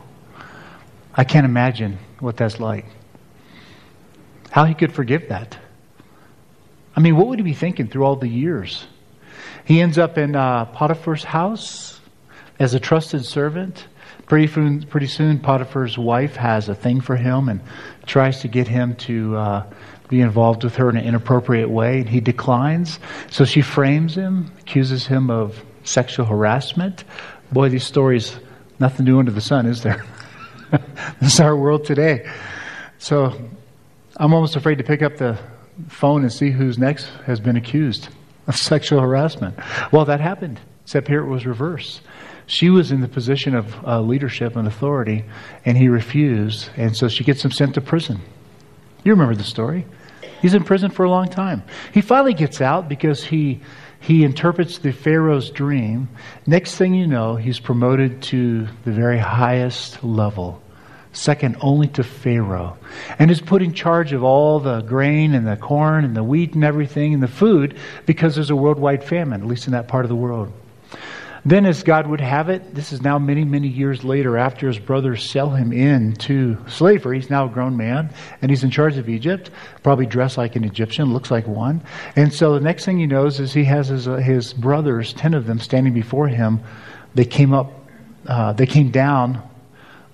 I 1.13 1.23
can't 1.23 1.45
imagine 1.45 1.97
what 2.19 2.37
that's 2.37 2.59
like. 2.59 2.85
How 4.51 4.65
he 4.65 4.73
could 4.73 4.93
forgive 4.93 5.29
that. 5.29 5.57
I 6.95 7.01
mean, 7.01 7.15
what 7.15 7.27
would 7.27 7.39
he 7.39 7.43
be 7.43 7.53
thinking 7.53 7.87
through 7.87 8.03
all 8.03 8.15
the 8.15 8.27
years? 8.27 8.85
He 9.65 9.81
ends 9.81 9.97
up 9.97 10.17
in 10.17 10.35
uh, 10.35 10.65
Potiphar's 10.65 11.23
house 11.23 11.99
as 12.59 12.73
a 12.73 12.79
trusted 12.79 13.25
servant. 13.25 13.87
Pretty 14.25 14.47
soon, 14.47 14.83
pretty 14.83 15.07
soon, 15.07 15.39
Potiphar's 15.39 15.97
wife 15.97 16.35
has 16.35 16.69
a 16.69 16.75
thing 16.75 17.01
for 17.01 17.15
him 17.15 17.49
and 17.49 17.61
tries 18.05 18.41
to 18.41 18.47
get 18.47 18.67
him 18.67 18.95
to 18.95 19.35
uh, 19.35 19.73
be 20.09 20.21
involved 20.21 20.63
with 20.63 20.75
her 20.75 20.89
in 20.89 20.97
an 20.97 21.05
inappropriate 21.05 21.69
way, 21.69 21.99
and 21.99 22.09
he 22.09 22.19
declines. 22.19 22.99
So 23.29 23.45
she 23.45 23.61
frames 23.61 24.15
him, 24.15 24.51
accuses 24.59 25.07
him 25.07 25.29
of 25.29 25.63
sexual 25.83 26.25
harassment. 26.25 27.05
Boy, 27.51 27.69
these 27.69 27.85
stories 27.85 28.37
Nothing 28.79 29.05
new 29.05 29.19
under 29.19 29.31
the 29.31 29.41
sun, 29.41 29.65
is 29.65 29.83
there? 29.83 30.05
this 31.19 31.33
is 31.33 31.39
our 31.41 31.55
world 31.55 31.83
today. 31.83 32.29
So 32.97 33.33
I'm 34.15 34.33
almost 34.33 34.55
afraid 34.55 34.77
to 34.77 34.85
pick 34.85 35.01
up 35.01 35.17
the 35.17 35.37
phone 35.89 36.21
and 36.21 36.31
see 36.31 36.49
who's 36.49 36.77
next 36.77 37.05
has 37.25 37.41
been 37.41 37.57
accused 37.57 38.07
of 38.47 38.55
sexual 38.57 39.01
harassment. 39.01 39.55
Well, 39.91 40.05
that 40.05 40.21
happened, 40.21 40.61
except 40.83 41.09
here 41.09 41.19
it 41.19 41.27
was 41.27 41.45
reversed. 41.45 42.01
She 42.45 42.69
was 42.69 42.91
in 42.91 43.01
the 43.01 43.07
position 43.07 43.53
of 43.53 43.85
uh, 43.85 44.01
leadership 44.01 44.55
and 44.55 44.67
authority, 44.67 45.25
and 45.65 45.77
he 45.77 45.89
refused, 45.89 46.69
and 46.77 46.95
so 46.95 47.09
she 47.09 47.23
gets 47.23 47.43
him 47.43 47.51
sent 47.51 47.75
to 47.75 47.81
prison. 47.81 48.21
You 49.03 49.11
remember 49.11 49.35
the 49.35 49.43
story. 49.43 49.85
He's 50.41 50.53
in 50.53 50.63
prison 50.63 50.91
for 50.91 51.03
a 51.03 51.09
long 51.09 51.27
time. 51.27 51.63
He 51.93 52.01
finally 52.01 52.33
gets 52.33 52.61
out 52.61 52.89
because 52.89 53.23
he 53.23 53.61
he 53.99 54.23
interprets 54.23 54.77
the 54.77 54.91
Pharaoh's 54.91 55.49
dream. 55.49 56.07
Next 56.47 56.75
thing 56.75 56.93
you 56.93 57.05
know, 57.05 57.35
he's 57.35 57.59
promoted 57.59 58.21
to 58.23 58.67
the 58.85 58.91
very 58.91 59.17
highest 59.17 60.03
level, 60.03 60.61
second 61.11 61.57
only 61.59 61.87
to 61.89 62.03
Pharaoh, 62.03 62.77
and 63.19 63.29
is 63.29 63.41
put 63.41 63.61
in 63.61 63.73
charge 63.73 64.13
of 64.13 64.23
all 64.23 64.59
the 64.59 64.81
grain 64.81 65.33
and 65.33 65.45
the 65.45 65.57
corn 65.57 66.05
and 66.05 66.15
the 66.15 66.23
wheat 66.23 66.53
and 66.53 66.63
everything 66.63 67.13
and 67.13 67.21
the 67.21 67.27
food 67.27 67.77
because 68.05 68.35
there's 68.35 68.49
a 68.49 68.55
worldwide 68.55 69.03
famine, 69.03 69.41
at 69.41 69.47
least 69.47 69.67
in 69.67 69.73
that 69.73 69.89
part 69.89 70.05
of 70.05 70.09
the 70.09 70.15
world. 70.15 70.51
Then, 71.45 71.65
as 71.65 71.83
God 71.83 72.07
would 72.07 72.21
have 72.21 72.49
it, 72.49 72.75
this 72.75 72.91
is 72.91 73.01
now 73.01 73.17
many, 73.17 73.45
many 73.45 73.67
years 73.67 74.03
later 74.03 74.37
after 74.37 74.67
his 74.67 74.79
brothers 74.79 75.29
sell 75.29 75.49
him 75.49 75.71
into 75.71 76.57
slavery. 76.67 77.19
He's 77.19 77.29
now 77.29 77.45
a 77.45 77.49
grown 77.49 77.77
man 77.77 78.13
and 78.41 78.51
he's 78.51 78.63
in 78.63 78.71
charge 78.71 78.97
of 78.97 79.07
Egypt, 79.07 79.49
probably 79.81 80.05
dressed 80.05 80.37
like 80.37 80.55
an 80.55 80.63
Egyptian, 80.63 81.13
looks 81.13 81.31
like 81.31 81.47
one. 81.47 81.81
And 82.15 82.33
so 82.33 82.53
the 82.53 82.59
next 82.59 82.85
thing 82.85 82.99
he 82.99 83.07
knows 83.07 83.39
is 83.39 83.53
he 83.53 83.63
has 83.65 83.87
his, 83.87 84.07
uh, 84.07 84.15
his 84.17 84.53
brothers, 84.53 85.13
10 85.13 85.33
of 85.33 85.45
them, 85.45 85.59
standing 85.59 85.93
before 85.93 86.27
him. 86.27 86.59
They 87.15 87.25
came 87.25 87.53
up, 87.53 87.71
uh, 88.27 88.53
they 88.53 88.65
came 88.65 88.91
down 88.91 89.41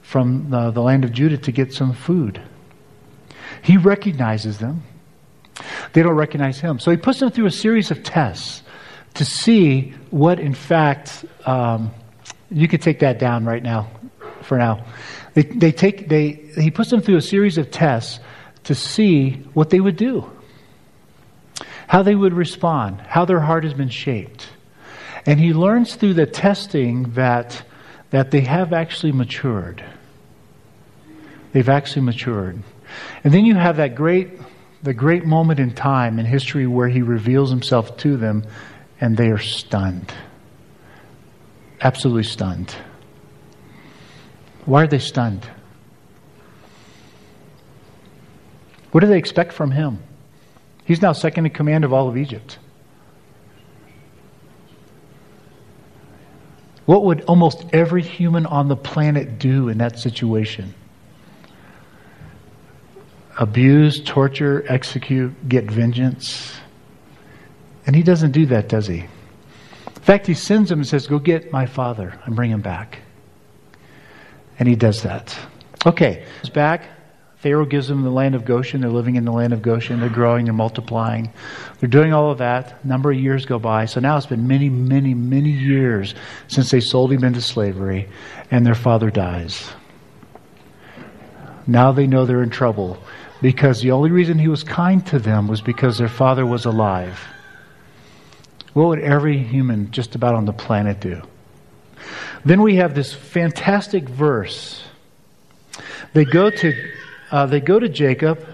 from 0.01 0.51
the 0.51 0.81
land 0.81 1.03
of 1.03 1.11
Judah 1.11 1.37
to 1.37 1.51
get 1.51 1.73
some 1.73 1.93
food. 1.93 2.39
He 3.63 3.77
recognizes 3.77 4.59
them. 4.59 4.83
They 5.93 6.03
don't 6.03 6.13
recognize 6.13 6.59
him. 6.59 6.79
So 6.79 6.91
he 6.91 6.97
puts 6.97 7.19
them 7.19 7.31
through 7.31 7.47
a 7.47 7.51
series 7.51 7.89
of 7.89 8.03
tests 8.03 8.61
to 9.15 9.25
see 9.25 9.93
what, 10.11 10.39
in 10.39 10.53
fact, 10.53 11.25
um, 11.45 11.91
you 12.51 12.67
could 12.67 12.81
take 12.81 12.99
that 12.99 13.19
down 13.19 13.45
right 13.45 13.63
now, 13.63 13.89
for 14.43 14.57
now. 14.57 14.85
They, 15.33 15.43
they 15.43 15.71
take, 15.71 16.07
they, 16.07 16.31
he 16.57 16.71
puts 16.71 16.89
them 16.89 17.01
through 17.01 17.17
a 17.17 17.21
series 17.21 17.57
of 17.57 17.71
tests 17.71 18.19
to 18.65 18.75
see 18.75 19.31
what 19.53 19.69
they 19.69 19.79
would 19.79 19.97
do, 19.97 20.29
how 21.87 22.03
they 22.03 22.15
would 22.15 22.33
respond, 22.33 23.01
how 23.01 23.25
their 23.25 23.39
heart 23.39 23.63
has 23.63 23.73
been 23.73 23.89
shaped. 23.89 24.47
And 25.25 25.39
he 25.39 25.53
learns 25.53 25.95
through 25.95 26.13
the 26.13 26.25
testing 26.25 27.11
that, 27.13 27.63
that 28.11 28.31
they 28.31 28.41
have 28.41 28.73
actually 28.73 29.11
matured. 29.11 29.83
They've 31.51 31.69
actually 31.69 32.03
matured. 32.03 32.61
And 33.23 33.33
then 33.33 33.45
you 33.45 33.55
have 33.55 33.77
that 33.77 33.95
great, 33.95 34.39
the 34.83 34.93
great 34.93 35.25
moment 35.25 35.59
in 35.59 35.73
time 35.73 36.19
in 36.19 36.25
history 36.25 36.67
where 36.67 36.87
he 36.87 37.01
reveals 37.01 37.49
himself 37.49 37.97
to 37.97 38.17
them 38.17 38.45
and 38.99 39.17
they 39.17 39.29
are 39.29 39.37
stunned. 39.37 40.13
Absolutely 41.81 42.23
stunned. 42.23 42.75
Why 44.65 44.83
are 44.83 44.87
they 44.87 44.99
stunned? 44.99 45.47
What 48.91 49.01
do 49.01 49.07
they 49.07 49.17
expect 49.17 49.53
from 49.53 49.71
him? 49.71 49.99
He's 50.85 51.01
now 51.01 51.11
second 51.11 51.45
in 51.45 51.51
command 51.51 51.83
of 51.83 51.93
all 51.93 52.07
of 52.07 52.17
Egypt. 52.17 52.59
What 56.85 57.03
would 57.03 57.21
almost 57.21 57.65
every 57.73 58.03
human 58.03 58.45
on 58.45 58.67
the 58.67 58.75
planet 58.75 59.39
do 59.39 59.69
in 59.69 59.79
that 59.79 59.99
situation? 59.99 60.73
Abuse, 63.37 64.01
torture, 64.01 64.63
execute, 64.69 65.49
get 65.49 65.69
vengeance. 65.69 66.55
And 67.85 67.95
he 67.95 68.03
doesn't 68.03 68.31
do 68.31 68.45
that, 68.47 68.69
does 68.69 68.87
he? 68.87 68.99
In 68.99 70.01
fact, 70.01 70.27
he 70.27 70.33
sends 70.33 70.71
him 70.71 70.79
and 70.79 70.87
says, 70.87 71.07
Go 71.07 71.19
get 71.19 71.51
my 71.51 71.65
father 71.65 72.19
and 72.25 72.35
bring 72.35 72.51
him 72.51 72.61
back. 72.61 72.99
And 74.59 74.67
he 74.67 74.75
does 74.75 75.03
that. 75.03 75.37
Okay, 75.85 76.25
he's 76.41 76.49
back. 76.49 76.83
Pharaoh 77.37 77.65
gives 77.65 77.87
them 77.87 78.01
the 78.01 78.09
land 78.09 78.33
of 78.33 78.43
Goshen. 78.43 78.81
They're 78.81 78.89
living 78.89 79.17
in 79.17 79.25
the 79.25 79.31
land 79.31 79.53
of 79.53 79.61
Goshen. 79.61 79.99
They're 79.99 80.09
growing, 80.09 80.45
they're 80.45 80.53
multiplying. 80.53 81.31
They're 81.79 81.89
doing 81.89 82.11
all 82.11 82.31
of 82.31 82.39
that. 82.39 82.79
A 82.83 82.87
number 82.87 83.11
of 83.11 83.19
years 83.19 83.45
go 83.45 83.59
by. 83.59 83.85
So 83.85 83.99
now 83.99 84.17
it's 84.17 84.25
been 84.25 84.47
many, 84.47 84.67
many, 84.67 85.13
many 85.13 85.51
years 85.51 86.15
since 86.47 86.71
they 86.71 86.79
sold 86.79 87.11
him 87.11 87.23
into 87.23 87.41
slavery, 87.41 88.09
and 88.49 88.65
their 88.65 88.73
father 88.73 89.11
dies. 89.11 89.71
Now 91.67 91.91
they 91.91 92.07
know 92.07 92.25
they're 92.25 92.41
in 92.41 92.49
trouble 92.49 92.97
because 93.43 93.81
the 93.81 93.91
only 93.91 94.09
reason 94.09 94.39
he 94.39 94.47
was 94.47 94.63
kind 94.63 95.05
to 95.07 95.19
them 95.19 95.47
was 95.47 95.61
because 95.61 95.99
their 95.99 96.07
father 96.07 96.47
was 96.47 96.65
alive. 96.65 97.19
What 98.75 98.89
would 98.89 98.99
every 98.99 99.37
human 99.37 99.91
just 99.91 100.15
about 100.15 100.35
on 100.35 100.43
the 100.43 100.51
planet 100.51 100.99
do? 100.99 101.21
Then 102.43 102.61
we 102.61 102.75
have 102.75 102.93
this 102.93 103.13
fantastic 103.13 104.03
verse. 104.03 104.83
They 106.11 106.25
go 106.25 106.49
to, 106.49 106.91
uh, 107.31 107.45
they 107.45 107.61
go 107.61 107.79
to 107.79 107.87
Jacob. 107.87 108.45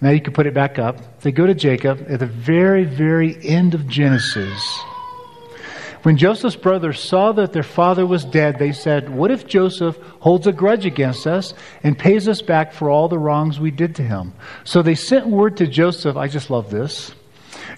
Now 0.00 0.10
you 0.10 0.20
can 0.20 0.32
put 0.32 0.48
it 0.48 0.54
back 0.54 0.80
up. 0.80 1.20
They 1.20 1.30
go 1.30 1.46
to 1.46 1.54
Jacob 1.54 2.06
at 2.08 2.18
the 2.18 2.26
very, 2.26 2.82
very 2.82 3.38
end 3.46 3.74
of 3.74 3.86
Genesis. 3.86 4.80
When 6.02 6.16
Joseph's 6.16 6.56
brothers 6.56 6.98
saw 6.98 7.30
that 7.30 7.52
their 7.52 7.62
father 7.62 8.04
was 8.04 8.24
dead, 8.24 8.58
they 8.58 8.72
said, 8.72 9.10
What 9.10 9.30
if 9.30 9.46
Joseph 9.46 9.96
holds 10.18 10.48
a 10.48 10.52
grudge 10.52 10.86
against 10.86 11.24
us 11.24 11.54
and 11.84 11.96
pays 11.96 12.26
us 12.26 12.42
back 12.42 12.72
for 12.72 12.90
all 12.90 13.06
the 13.06 13.18
wrongs 13.18 13.60
we 13.60 13.70
did 13.70 13.94
to 13.94 14.02
him? 14.02 14.34
So 14.64 14.82
they 14.82 14.96
sent 14.96 15.28
word 15.28 15.58
to 15.58 15.68
Joseph. 15.68 16.16
I 16.16 16.26
just 16.26 16.50
love 16.50 16.68
this. 16.68 17.12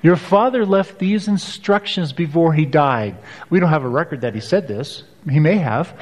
Your 0.03 0.17
father 0.17 0.65
left 0.65 0.99
these 0.99 1.29
instructions 1.29 2.13
before 2.13 2.53
he 2.53 2.65
died. 2.65 3.17
We 3.51 3.61
don't 3.61 3.71
have 3.71 3.85
a 3.85 3.89
record 3.89 4.23
that 4.23 4.35
he 4.35 4.41
said 4.41 4.69
this. 4.69 5.03
He 5.29 5.41
may 5.41 5.57
have. 5.57 5.93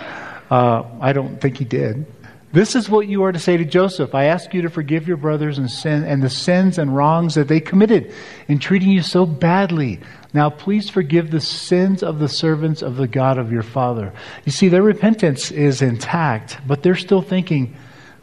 Uh, 0.51 0.85
I 1.01 1.13
don't 1.13 1.41
think 1.41 1.57
he 1.57 1.65
did. 1.65 2.07
This 2.53 2.75
is 2.75 2.89
what 2.89 3.09
you 3.09 3.23
are 3.25 3.33
to 3.33 3.39
say 3.39 3.57
to 3.57 3.65
Joseph. 3.65 4.15
I 4.15 4.25
ask 4.25 4.55
you 4.55 4.63
to 4.63 4.71
forgive 4.71 5.07
your 5.07 5.17
brothers 5.17 5.59
and 5.59 5.71
sin 5.71 6.05
and 6.05 6.23
the 6.23 6.31
sins 6.31 6.79
and 6.79 6.97
wrongs 6.97 7.35
that 7.35 7.49
they 7.49 7.61
committed 7.61 8.15
in 8.49 8.59
treating 8.59 8.89
you 8.89 9.03
so 9.03 9.27
badly. 9.27 10.01
Now 10.33 10.49
please 10.49 10.89
forgive 10.89 11.31
the 11.31 11.41
sins 11.41 12.03
of 12.03 12.19
the 12.19 12.29
servants 12.29 12.83
of 12.83 12.97
the 12.97 13.09
God 13.09 13.37
of 13.37 13.53
your 13.53 13.63
father. 13.63 14.13
You 14.45 14.53
see, 14.53 14.69
their 14.69 14.83
repentance 14.83 15.51
is 15.51 15.83
intact, 15.83 16.59
but 16.67 16.83
they're 16.83 16.95
still 16.95 17.21
thinking, 17.21 17.77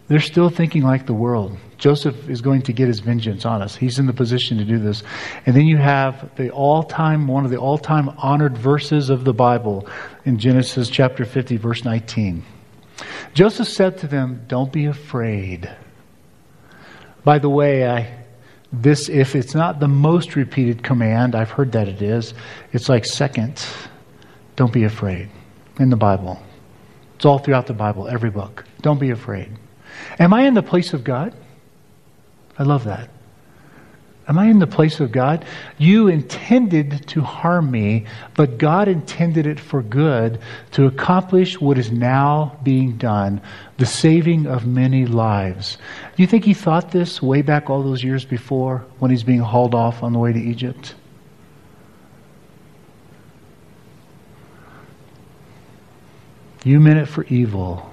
they're 0.08 0.20
still 0.20 0.50
thinking 0.50 0.84
like 0.84 1.06
the 1.06 1.14
world. 1.14 1.58
Joseph 1.84 2.30
is 2.30 2.40
going 2.40 2.62
to 2.62 2.72
get 2.72 2.88
his 2.88 3.02
vengeance 3.02 3.46
on 3.46 3.62
us. 3.62 3.76
He's 3.76 4.00
in 4.00 4.06
the 4.06 4.14
position 4.14 4.58
to 4.58 4.64
do 4.64 4.80
this. 4.80 5.04
And 5.46 5.54
then 5.54 5.66
you 5.66 5.76
have 5.76 6.34
the 6.38 6.50
all 6.50 6.82
time, 6.84 7.28
one 7.28 7.44
of 7.44 7.52
the 7.52 7.58
all 7.58 7.78
time 7.78 8.08
honored 8.20 8.58
verses 8.58 9.10
of 9.10 9.26
the 9.26 9.34
Bible 9.34 9.86
in 10.24 10.40
Genesis 10.40 10.88
chapter 10.88 11.26
50, 11.26 11.58
verse 11.58 11.84
19. 11.84 12.42
Joseph 13.34 13.68
said 13.68 13.98
to 13.98 14.08
them, 14.08 14.46
Don't 14.48 14.72
be 14.72 14.86
afraid. 14.86 15.70
By 17.26 17.40
the 17.40 17.50
way, 17.50 17.86
I, 17.86 18.18
this, 18.72 19.10
if 19.10 19.36
it's 19.36 19.54
not 19.54 19.82
the 19.82 19.90
most 19.90 20.38
repeated 20.38 20.84
command, 20.84 21.36
I've 21.36 21.52
heard 21.52 21.74
that 21.74 21.90
it 21.90 22.02
is, 22.02 22.34
it's 22.72 22.88
like 22.88 23.04
second. 23.04 23.62
Don't 24.56 24.72
be 24.72 24.86
afraid 24.86 25.28
in 25.82 25.90
the 25.90 25.98
Bible. 25.98 26.42
It's 27.18 27.26
all 27.26 27.40
throughout 27.40 27.68
the 27.68 27.74
Bible, 27.74 28.08
every 28.08 28.30
book. 28.30 28.64
Don't 28.82 29.02
be 29.02 29.10
afraid. 29.10 29.52
Am 30.18 30.34
I 30.34 30.44
in 30.44 30.54
the 30.54 30.64
place 30.64 30.94
of 30.94 31.04
God? 31.04 31.36
I 32.58 32.64
love 32.64 32.84
that. 32.86 33.10
Am 34.28 34.40
I 34.40 34.46
in 34.46 34.60
the 34.60 34.68
place 34.68 35.02
of 35.02 35.12
God? 35.12 35.44
You 35.78 36.08
intended 36.08 37.08
to 37.10 37.22
harm 37.22 37.70
me, 37.70 38.06
but 38.36 38.58
God 38.58 38.88
intended 38.88 39.46
it 39.46 39.60
for 39.60 39.82
good 39.82 40.40
to 40.72 40.86
accomplish 40.86 41.60
what 41.60 41.78
is 41.78 41.92
now 41.92 42.58
being 42.64 42.94
done 42.98 43.42
the 43.78 43.86
saving 43.86 44.46
of 44.48 44.66
many 44.66 45.06
lives. 45.06 45.78
Do 46.16 46.24
you 46.24 46.28
think 46.28 46.46
he 46.46 46.54
thought 46.54 46.92
this 46.92 47.22
way 47.22 47.42
back 47.42 47.70
all 47.70 47.84
those 47.84 48.04
years 48.04 48.24
before 48.24 48.86
when 49.00 49.12
he's 49.12 49.24
being 49.24 49.40
hauled 49.40 49.76
off 49.76 50.04
on 50.04 50.14
the 50.14 50.20
way 50.20 50.32
to 50.32 50.40
Egypt? 50.40 50.96
You 56.64 56.80
meant 56.80 57.00
it 57.00 57.08
for 57.08 57.26
evil, 57.26 57.92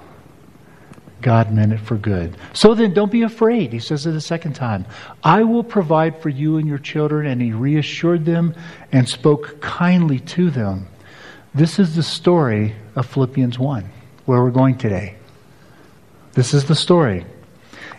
God 1.23 1.53
meant 1.53 1.73
it 1.73 1.81
for 1.81 1.97
good. 1.97 2.37
So 2.53 2.75
then, 2.75 2.95
don't 2.95 3.12
be 3.12 3.23
afraid. 3.23 3.73
He 3.73 3.79
says 3.79 4.07
it 4.07 4.15
a 4.15 4.21
second 4.21 4.55
time. 4.55 4.87
I 5.23 5.43
will 5.43 5.65
provide 5.65 6.21
for 6.21 6.29
you 6.29 6.57
and 6.57 6.67
your 6.67 6.79
children. 6.79 7.27
And 7.27 7.41
he 7.41 7.53
reassured 7.53 8.25
them 8.25 8.55
and 8.93 9.09
spoke 9.09 9.61
kindly 9.61 10.21
to 10.21 10.50
them. 10.50 10.89
This 11.55 11.79
is 11.79 11.97
the 11.97 12.03
story 12.03 12.75
of 12.95 13.07
Philippians 13.07 13.59
1, 13.59 13.85
where 14.27 14.43
we're 14.43 14.50
going 14.50 14.79
today. 14.79 15.17
This 16.33 16.55
is 16.55 16.67
the 16.67 16.77
story. 16.77 17.25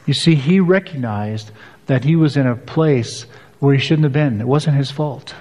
You 0.06 0.14
see, 0.14 0.36
he 0.36 0.60
recognized 0.60 1.52
that 1.88 2.04
he 2.04 2.16
was 2.16 2.38
in 2.38 2.48
a 2.48 2.56
place 2.56 3.26
where 3.60 3.74
he 3.74 3.80
shouldn't 3.80 4.06
have 4.06 4.14
been. 4.14 4.42
It 4.42 4.48
wasn't 4.48 4.78
his 4.78 4.90
fault. 4.90 5.36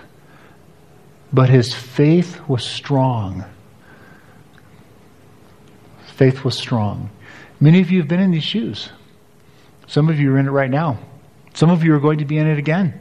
But 1.33 1.49
his 1.49 1.73
faith 1.73 2.41
was 2.49 2.65
strong. 2.65 3.45
Faith 6.21 6.45
was 6.45 6.55
strong. 6.55 7.09
Many 7.61 7.81
of 7.81 7.91
you 7.91 8.01
have 8.01 8.07
been 8.07 8.21
in 8.21 8.31
these 8.31 8.45
shoes. 8.45 8.91
Some 9.87 10.11
of 10.11 10.21
you 10.21 10.35
are 10.35 10.39
in 10.39 10.49
it 10.49 10.51
right 10.51 10.69
now. 10.69 10.99
Some 11.55 11.71
of 11.71 11.83
you 11.83 11.95
are 11.95 11.99
going 11.99 12.19
to 12.19 12.27
be 12.27 12.37
in 12.37 12.47
it 12.47 12.59
again. 12.59 12.93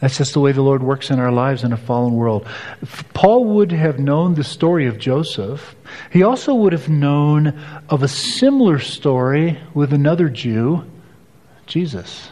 That's 0.00 0.16
just 0.16 0.32
the 0.32 0.40
way 0.40 0.52
the 0.52 0.62
Lord 0.62 0.82
works 0.82 1.10
in 1.10 1.18
our 1.18 1.30
lives 1.30 1.64
in 1.64 1.74
a 1.74 1.76
fallen 1.76 2.14
world. 2.14 2.48
Paul 3.12 3.44
would 3.56 3.72
have 3.72 3.98
known 3.98 4.36
the 4.36 4.42
story 4.42 4.86
of 4.86 4.98
Joseph. 4.98 5.76
He 6.10 6.22
also 6.22 6.54
would 6.54 6.72
have 6.72 6.88
known 6.88 7.62
of 7.90 8.02
a 8.02 8.08
similar 8.08 8.78
story 8.78 9.58
with 9.74 9.92
another 9.92 10.30
Jew, 10.30 10.82
Jesus. 11.66 12.30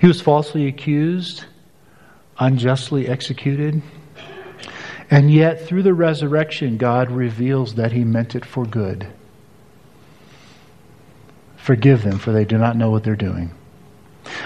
He 0.00 0.06
was 0.06 0.20
falsely 0.20 0.68
accused, 0.68 1.46
unjustly 2.38 3.08
executed. 3.08 3.82
And 5.12 5.30
yet, 5.30 5.66
through 5.66 5.82
the 5.82 5.92
resurrection, 5.92 6.78
God 6.78 7.10
reveals 7.10 7.74
that 7.74 7.92
He 7.92 8.02
meant 8.02 8.34
it 8.34 8.46
for 8.46 8.64
good. 8.64 9.06
Forgive 11.58 12.02
them, 12.02 12.18
for 12.18 12.32
they 12.32 12.46
do 12.46 12.56
not 12.56 12.78
know 12.78 12.90
what 12.90 13.04
they're 13.04 13.14
doing. 13.14 13.50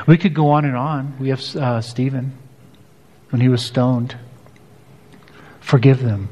We 0.08 0.18
could 0.18 0.34
go 0.34 0.50
on 0.50 0.64
and 0.64 0.76
on. 0.76 1.14
We 1.20 1.28
have 1.28 1.40
uh, 1.54 1.80
Stephen 1.82 2.36
when 3.30 3.40
he 3.40 3.48
was 3.48 3.64
stoned. 3.64 4.16
Forgive 5.60 6.02
them. 6.02 6.30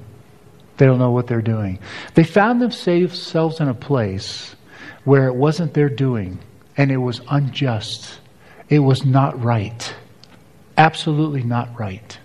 They 0.78 0.86
don't 0.86 0.98
know 0.98 1.12
what 1.12 1.28
they're 1.28 1.40
doing. 1.40 1.78
They 2.14 2.24
found 2.24 2.60
themselves 2.60 3.60
in 3.60 3.68
a 3.68 3.74
place 3.74 4.56
where 5.04 5.28
it 5.28 5.34
wasn't 5.36 5.74
their 5.74 5.88
doing 5.88 6.40
and 6.76 6.90
it 6.90 6.96
was 6.96 7.20
unjust. 7.30 8.18
It 8.68 8.80
was 8.80 9.04
not 9.04 9.40
right. 9.44 9.94
Absolutely 10.76 11.44
not 11.44 11.78
right. 11.78 12.18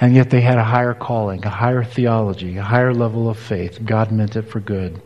And 0.00 0.14
yet 0.14 0.30
they 0.30 0.42
had 0.42 0.58
a 0.58 0.64
higher 0.64 0.94
calling, 0.94 1.44
a 1.44 1.50
higher 1.50 1.84
theology, 1.84 2.58
a 2.58 2.62
higher 2.62 2.92
level 2.92 3.30
of 3.30 3.38
faith. 3.38 3.84
God 3.84 4.12
meant 4.12 4.36
it 4.36 4.42
for 4.42 4.60
good. 4.60 5.00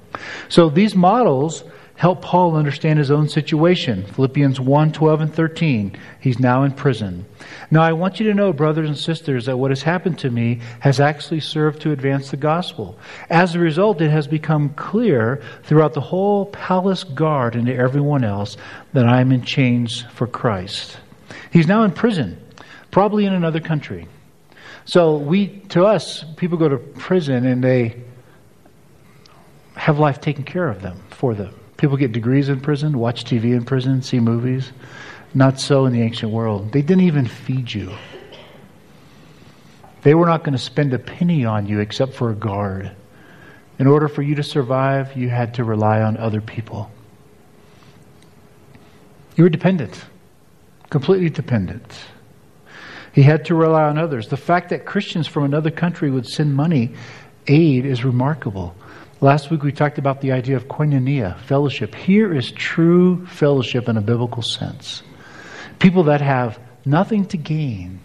So 0.49 0.69
these 0.69 0.95
models 0.97 1.63
help 2.01 2.23
Paul 2.23 2.57
understand 2.57 2.99
his 2.99 3.11
own 3.11 3.29
situation. 3.29 4.05
Philippians 4.07 4.59
1 4.59 4.93
12 4.93 5.21
and 5.21 5.35
13. 5.35 5.99
He's 6.19 6.41
now 6.41 6.63
in 6.63 6.73
prison. 6.73 7.27
Now, 7.71 7.83
I 7.83 7.93
want 7.93 8.19
you 8.19 8.27
to 8.27 8.35
know, 8.35 8.55
brothers 8.55 8.89
and 8.89 8.97
sisters, 8.97 9.45
that 9.45 9.59
what 9.59 9.71
has 9.71 9.83
happened 9.83 10.19
to 10.21 10.31
me 10.31 10.61
has 10.81 10.99
actually 10.99 11.41
served 11.41 11.83
to 11.83 11.93
advance 11.93 12.31
the 12.31 12.39
gospel. 12.39 12.99
As 13.29 13.55
a 13.55 13.59
result, 13.59 14.01
it 14.01 14.11
has 14.11 14.27
become 14.27 14.71
clear 14.71 15.43
throughout 15.65 15.93
the 15.93 16.01
whole 16.01 16.47
palace 16.47 17.05
guard 17.05 17.55
and 17.55 17.67
to 17.67 17.77
everyone 17.77 18.25
else 18.25 18.57
that 18.95 19.07
I 19.07 19.21
am 19.21 19.31
in 19.31 19.43
chains 19.43 20.01
for 20.15 20.27
Christ. 20.27 20.97
He's 21.53 21.69
now 21.69 21.83
in 21.83 21.93
prison, 21.93 22.41
probably 22.91 23.27
in 23.27 23.35
another 23.35 23.61
country. 23.61 24.09
So 24.85 25.17
we, 25.17 25.49
to 25.71 25.85
us, 25.85 26.25
people 26.37 26.59
go 26.59 26.69
to 26.69 26.79
prison 26.79 27.47
and 27.47 27.63
they 27.63 28.03
have 29.75 29.99
life 29.99 30.21
taken 30.21 30.45
care 30.45 30.69
of 30.69 30.83
them 30.83 31.01
for 31.11 31.35
them. 31.35 31.55
People 31.77 31.97
get 31.97 32.13
degrees 32.13 32.49
in 32.49 32.61
prison, 32.61 32.99
watch 32.99 33.25
TV 33.25 33.55
in 33.57 33.65
prison, 33.65 34.03
see 34.03 34.21
movies. 34.21 34.73
Not 35.33 35.61
so 35.61 35.87
in 35.87 35.93
the 35.93 36.03
ancient 36.03 36.33
world. 36.33 36.73
They 36.73 36.83
didn't 36.83 37.05
even 37.05 37.27
feed 37.27 37.73
you. 37.73 37.93
They 40.03 40.15
were 40.15 40.27
not 40.27 40.45
going 40.45 40.53
to 40.53 40.59
spend 40.59 40.93
a 40.93 40.99
penny 40.99 41.45
on 41.45 41.67
you 41.67 41.81
except 41.81 42.15
for 42.15 42.31
a 42.31 42.35
guard. 42.35 42.91
In 43.79 43.87
order 43.87 44.09
for 44.09 44.23
you 44.23 44.35
to 44.35 44.43
survive, 44.43 45.17
you 45.17 45.29
had 45.29 45.55
to 45.55 45.65
rely 45.65 46.03
on 46.03 46.17
other 46.17 46.41
people. 46.41 46.91
You 49.37 49.45
were 49.45 49.51
dependent, 49.51 50.05
completely 50.91 51.31
dependent. 51.31 51.91
He 53.13 53.23
had 53.23 53.45
to 53.47 53.55
rely 53.55 53.85
on 53.85 53.99
others. 53.99 54.29
The 54.29 54.37
fact 54.37 54.71
that 54.71 54.87
Christians 54.87 55.27
from 55.27 55.45
another 55.45 55.71
country 55.71 56.11
would 56.11 56.27
send 56.27 56.55
money, 56.55 56.95
aid, 57.47 57.85
is 57.85 58.05
remarkable. 58.05 58.75
Last 59.21 59.51
week 59.51 59.63
we 59.63 59.73
talked 59.73 59.99
about 59.99 60.21
the 60.21 60.33
idea 60.33 60.57
of 60.57 60.69
koinonia, 60.69 61.39
fellowship. 61.41 61.95
Here 61.95 62.35
is 62.35 62.53
true 62.53 63.27
fellowship 63.27 63.89
in 63.89 63.97
a 63.97 64.01
biblical 64.01 64.43
sense. 64.43 65.03
People 65.79 66.05
that 66.05 66.21
have 66.21 66.59
nothing 66.85 67.27
to 67.27 67.37
gain, 67.37 68.01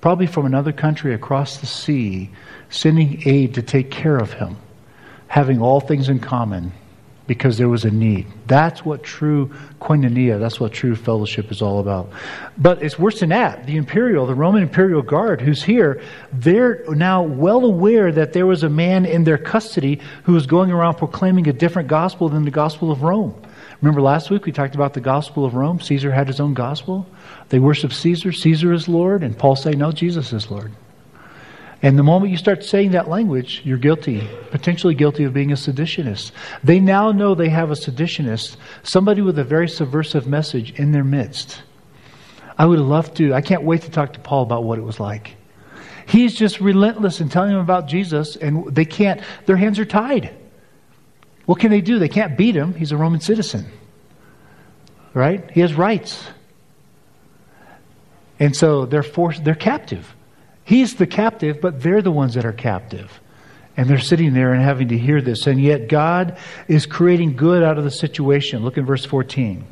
probably 0.00 0.26
from 0.26 0.46
another 0.46 0.72
country 0.72 1.14
across 1.14 1.58
the 1.58 1.66
sea, 1.66 2.30
sending 2.68 3.22
aid 3.26 3.54
to 3.54 3.62
take 3.62 3.90
care 3.90 4.18
of 4.18 4.32
him, 4.32 4.56
having 5.28 5.60
all 5.60 5.80
things 5.80 6.08
in 6.08 6.18
common, 6.18 6.72
because 7.30 7.58
there 7.58 7.68
was 7.68 7.84
a 7.84 7.90
need. 7.92 8.26
That's 8.48 8.84
what 8.84 9.04
true 9.04 9.54
koinonia, 9.80 10.40
that's 10.40 10.58
what 10.58 10.72
true 10.72 10.96
fellowship 10.96 11.52
is 11.52 11.62
all 11.62 11.78
about. 11.78 12.10
But 12.58 12.82
it's 12.82 12.98
worse 12.98 13.20
than 13.20 13.28
that. 13.28 13.66
The 13.66 13.76
imperial, 13.76 14.26
the 14.26 14.34
Roman 14.34 14.64
imperial 14.64 15.00
guard 15.00 15.40
who's 15.40 15.62
here, 15.62 16.02
they're 16.32 16.82
now 16.88 17.22
well 17.22 17.64
aware 17.64 18.10
that 18.10 18.32
there 18.32 18.46
was 18.46 18.64
a 18.64 18.68
man 18.68 19.06
in 19.06 19.22
their 19.22 19.38
custody 19.38 20.00
who 20.24 20.32
was 20.32 20.44
going 20.46 20.72
around 20.72 20.96
proclaiming 20.96 21.46
a 21.46 21.52
different 21.52 21.86
gospel 21.86 22.28
than 22.28 22.44
the 22.44 22.50
gospel 22.50 22.90
of 22.90 23.04
Rome. 23.04 23.40
Remember 23.80 24.00
last 24.00 24.28
week 24.28 24.44
we 24.44 24.50
talked 24.50 24.74
about 24.74 24.94
the 24.94 25.00
gospel 25.00 25.44
of 25.44 25.54
Rome? 25.54 25.78
Caesar 25.78 26.10
had 26.10 26.26
his 26.26 26.40
own 26.40 26.52
gospel. 26.52 27.06
They 27.50 27.60
worship 27.60 27.92
Caesar, 27.92 28.32
Caesar 28.32 28.72
is 28.72 28.88
Lord, 28.88 29.22
and 29.22 29.38
Paul 29.38 29.54
say, 29.54 29.70
no, 29.70 29.92
Jesus 29.92 30.32
is 30.32 30.50
Lord. 30.50 30.72
And 31.82 31.98
the 31.98 32.02
moment 32.02 32.30
you 32.30 32.36
start 32.36 32.62
saying 32.62 32.90
that 32.90 33.08
language, 33.08 33.62
you're 33.64 33.78
guilty, 33.78 34.28
potentially 34.50 34.94
guilty 34.94 35.24
of 35.24 35.32
being 35.32 35.50
a 35.50 35.54
seditionist. 35.54 36.32
They 36.62 36.78
now 36.78 37.10
know 37.10 37.34
they 37.34 37.48
have 37.48 37.70
a 37.70 37.74
seditionist, 37.74 38.56
somebody 38.82 39.22
with 39.22 39.38
a 39.38 39.44
very 39.44 39.68
subversive 39.68 40.26
message 40.26 40.78
in 40.78 40.92
their 40.92 41.04
midst. 41.04 41.62
I 42.58 42.66
would 42.66 42.78
love 42.80 43.14
to, 43.14 43.32
I 43.32 43.40
can't 43.40 43.62
wait 43.62 43.82
to 43.82 43.90
talk 43.90 44.12
to 44.12 44.20
Paul 44.20 44.42
about 44.42 44.64
what 44.64 44.78
it 44.78 44.82
was 44.82 45.00
like. 45.00 45.36
He's 46.06 46.34
just 46.34 46.60
relentless 46.60 47.20
in 47.20 47.30
telling 47.30 47.52
them 47.52 47.60
about 47.60 47.88
Jesus, 47.88 48.36
and 48.36 48.74
they 48.74 48.84
can't, 48.84 49.22
their 49.46 49.56
hands 49.56 49.78
are 49.78 49.86
tied. 49.86 50.34
What 51.46 51.60
can 51.60 51.70
they 51.70 51.80
do? 51.80 51.98
They 51.98 52.08
can't 52.08 52.36
beat 52.36 52.54
him. 52.54 52.74
He's 52.74 52.92
a 52.92 52.96
Roman 52.98 53.20
citizen. 53.20 53.66
Right? 55.14 55.50
He 55.50 55.60
has 55.60 55.72
rights. 55.74 56.22
And 58.38 58.54
so 58.54 58.84
they're 58.84 59.02
forced, 59.02 59.44
they're 59.44 59.54
captive. 59.54 60.14
He's 60.70 60.94
the 60.94 61.06
captive, 61.08 61.60
but 61.60 61.82
they're 61.82 62.00
the 62.00 62.12
ones 62.12 62.34
that 62.34 62.44
are 62.44 62.52
captive. 62.52 63.20
And 63.76 63.90
they're 63.90 63.98
sitting 63.98 64.34
there 64.34 64.52
and 64.52 64.62
having 64.62 64.86
to 64.90 64.96
hear 64.96 65.20
this. 65.20 65.48
And 65.48 65.60
yet 65.60 65.88
God 65.88 66.38
is 66.68 66.86
creating 66.86 67.34
good 67.34 67.64
out 67.64 67.76
of 67.76 67.82
the 67.82 67.90
situation. 67.90 68.62
Look 68.62 68.78
in 68.78 68.86
verse 68.86 69.04
14. 69.04 69.64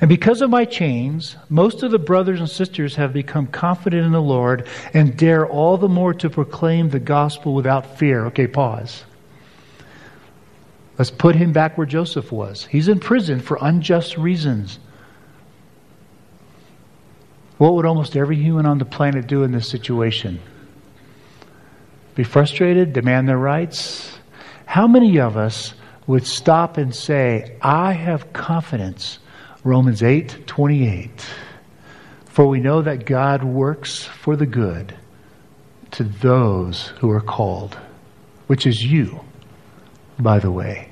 And 0.00 0.08
because 0.08 0.40
of 0.40 0.50
my 0.50 0.66
chains, 0.66 1.34
most 1.48 1.82
of 1.82 1.90
the 1.90 1.98
brothers 1.98 2.38
and 2.38 2.48
sisters 2.48 2.94
have 2.94 3.12
become 3.12 3.48
confident 3.48 4.06
in 4.06 4.12
the 4.12 4.22
Lord 4.22 4.68
and 4.92 5.16
dare 5.16 5.48
all 5.48 5.78
the 5.78 5.88
more 5.88 6.14
to 6.14 6.30
proclaim 6.30 6.90
the 6.90 7.00
gospel 7.00 7.52
without 7.52 7.98
fear. 7.98 8.26
Okay, 8.26 8.46
pause. 8.46 9.02
Let's 10.96 11.10
put 11.10 11.34
him 11.34 11.52
back 11.52 11.76
where 11.76 11.88
Joseph 11.88 12.30
was. 12.30 12.66
He's 12.66 12.86
in 12.86 13.00
prison 13.00 13.40
for 13.40 13.58
unjust 13.60 14.16
reasons. 14.16 14.78
What 17.58 17.74
would 17.74 17.86
almost 17.86 18.16
every 18.16 18.36
human 18.36 18.66
on 18.66 18.78
the 18.78 18.84
planet 18.84 19.26
do 19.26 19.42
in 19.42 19.52
this 19.52 19.68
situation? 19.68 20.40
Be 22.14 22.24
frustrated, 22.24 22.92
demand 22.92 23.28
their 23.28 23.38
rights? 23.38 24.18
How 24.66 24.86
many 24.86 25.18
of 25.18 25.36
us 25.36 25.74
would 26.06 26.26
stop 26.26 26.76
and 26.76 26.94
say, 26.94 27.56
I 27.62 27.92
have 27.92 28.32
confidence? 28.32 29.18
Romans 29.64 30.02
8 30.02 30.46
28. 30.46 31.24
For 32.26 32.46
we 32.46 32.60
know 32.60 32.82
that 32.82 33.06
God 33.06 33.44
works 33.44 34.04
for 34.04 34.36
the 34.36 34.46
good 34.46 34.94
to 35.92 36.04
those 36.04 36.88
who 36.98 37.10
are 37.10 37.20
called, 37.20 37.78
which 38.48 38.66
is 38.66 38.84
you, 38.84 39.20
by 40.18 40.40
the 40.40 40.50
way. 40.50 40.88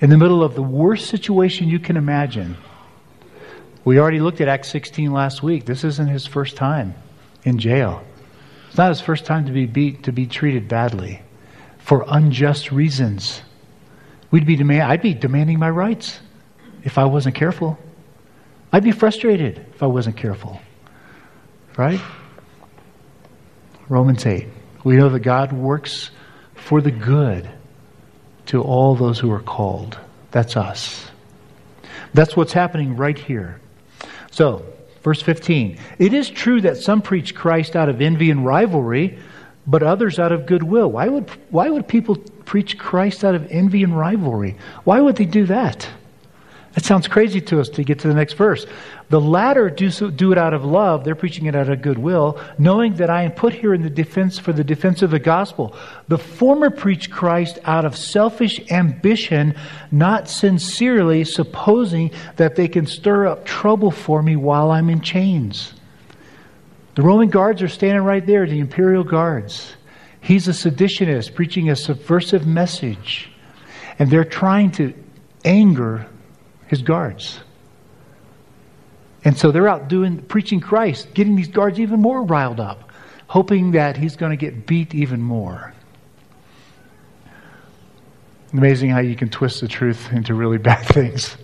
In 0.00 0.08
the 0.08 0.16
middle 0.16 0.42
of 0.42 0.54
the 0.54 0.62
worst 0.62 1.10
situation 1.10 1.68
you 1.68 1.80
can 1.80 1.96
imagine, 1.96 2.56
we 3.84 3.98
already 3.98 4.20
looked 4.20 4.40
at 4.40 4.48
Acts 4.48 4.68
16 4.68 5.12
last 5.12 5.42
week. 5.42 5.64
This 5.64 5.84
isn't 5.84 6.08
his 6.08 6.26
first 6.26 6.56
time 6.56 6.94
in 7.44 7.58
jail. 7.58 8.04
It's 8.68 8.78
not 8.78 8.90
his 8.90 9.00
first 9.00 9.24
time 9.24 9.46
to 9.46 9.52
be 9.52 9.66
beat, 9.66 10.04
to 10.04 10.12
be 10.12 10.26
treated 10.26 10.68
badly 10.68 11.22
for 11.78 12.04
unjust 12.06 12.70
reasons. 12.70 13.42
We'd 14.30 14.46
be 14.46 14.56
demand, 14.56 14.84
I'd 14.84 15.02
be 15.02 15.14
demanding 15.14 15.58
my 15.58 15.70
rights 15.70 16.20
if 16.84 16.98
I 16.98 17.04
wasn't 17.04 17.34
careful. 17.34 17.78
I'd 18.72 18.84
be 18.84 18.92
frustrated 18.92 19.66
if 19.74 19.82
I 19.82 19.86
wasn't 19.86 20.16
careful. 20.16 20.60
Right? 21.76 22.00
Romans 23.88 24.24
8. 24.24 24.46
We 24.84 24.96
know 24.96 25.08
that 25.08 25.20
God 25.20 25.52
works 25.52 26.10
for 26.54 26.80
the 26.80 26.92
good 26.92 27.50
to 28.46 28.62
all 28.62 28.94
those 28.94 29.18
who 29.18 29.32
are 29.32 29.40
called. 29.40 29.98
That's 30.30 30.56
us. 30.56 31.10
That's 32.14 32.36
what's 32.36 32.52
happening 32.52 32.96
right 32.96 33.18
here. 33.18 33.60
So, 34.30 34.64
verse 35.02 35.22
15. 35.22 35.78
It 35.98 36.14
is 36.14 36.30
true 36.30 36.60
that 36.62 36.76
some 36.76 37.02
preach 37.02 37.34
Christ 37.34 37.76
out 37.76 37.88
of 37.88 38.00
envy 38.00 38.30
and 38.30 38.44
rivalry, 38.44 39.18
but 39.66 39.82
others 39.82 40.18
out 40.18 40.32
of 40.32 40.46
goodwill. 40.46 40.90
Why 40.90 41.08
would, 41.08 41.28
why 41.50 41.68
would 41.70 41.86
people 41.86 42.16
preach 42.44 42.78
Christ 42.78 43.24
out 43.24 43.34
of 43.34 43.46
envy 43.50 43.82
and 43.82 43.96
rivalry? 43.96 44.56
Why 44.84 45.00
would 45.00 45.16
they 45.16 45.24
do 45.24 45.46
that? 45.46 45.88
That 46.74 46.84
sounds 46.84 47.08
crazy 47.08 47.40
to 47.40 47.60
us 47.60 47.68
to 47.70 47.82
get 47.82 47.98
to 48.00 48.08
the 48.08 48.14
next 48.14 48.34
verse. 48.34 48.64
The 49.08 49.20
latter 49.20 49.70
do, 49.70 49.90
so, 49.90 50.08
do 50.08 50.30
it 50.30 50.38
out 50.38 50.54
of 50.54 50.64
love. 50.64 51.02
They're 51.02 51.16
preaching 51.16 51.46
it 51.46 51.56
out 51.56 51.68
of 51.68 51.82
goodwill, 51.82 52.40
knowing 52.58 52.94
that 52.94 53.10
I 53.10 53.22
am 53.24 53.32
put 53.32 53.52
here 53.52 53.74
in 53.74 53.82
the 53.82 53.90
defense 53.90 54.38
for 54.38 54.52
the 54.52 54.62
defense 54.62 55.02
of 55.02 55.10
the 55.10 55.18
gospel. 55.18 55.74
The 56.06 56.18
former 56.18 56.70
preach 56.70 57.10
Christ 57.10 57.58
out 57.64 57.84
of 57.84 57.96
selfish 57.96 58.60
ambition, 58.70 59.56
not 59.90 60.28
sincerely, 60.28 61.24
supposing 61.24 62.12
that 62.36 62.54
they 62.54 62.68
can 62.68 62.86
stir 62.86 63.26
up 63.26 63.44
trouble 63.44 63.90
for 63.90 64.22
me 64.22 64.36
while 64.36 64.70
I'm 64.70 64.90
in 64.90 65.00
chains. 65.00 65.74
The 66.94 67.02
Roman 67.02 67.30
guards 67.30 67.62
are 67.62 67.68
standing 67.68 68.04
right 68.04 68.24
there, 68.24 68.46
the 68.46 68.60
imperial 68.60 69.02
guards. 69.02 69.74
He's 70.20 70.46
a 70.46 70.52
seditionist 70.52 71.34
preaching 71.34 71.68
a 71.68 71.74
subversive 71.74 72.46
message. 72.46 73.28
And 73.98 74.08
they're 74.08 74.24
trying 74.24 74.70
to 74.72 74.94
anger 75.44 76.06
his 76.70 76.82
guards. 76.82 77.40
And 79.24 79.36
so 79.36 79.50
they're 79.50 79.66
out 79.66 79.88
doing 79.88 80.18
preaching 80.22 80.60
Christ, 80.60 81.12
getting 81.12 81.34
these 81.34 81.48
guards 81.48 81.80
even 81.80 82.00
more 82.00 82.22
riled 82.22 82.60
up, 82.60 82.92
hoping 83.26 83.72
that 83.72 83.96
he's 83.96 84.14
going 84.14 84.30
to 84.30 84.36
get 84.36 84.68
beat 84.68 84.94
even 84.94 85.20
more. 85.20 85.74
Amazing 88.52 88.90
how 88.90 89.00
you 89.00 89.16
can 89.16 89.30
twist 89.30 89.60
the 89.60 89.66
truth 89.66 90.12
into 90.12 90.32
really 90.32 90.58
bad 90.70 90.86
things. 90.86 91.36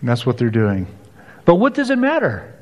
And 0.00 0.08
that's 0.08 0.26
what 0.26 0.36
they're 0.36 0.50
doing. 0.50 0.88
But 1.44 1.54
what 1.54 1.74
does 1.74 1.90
it 1.90 1.98
matter? 1.98 2.52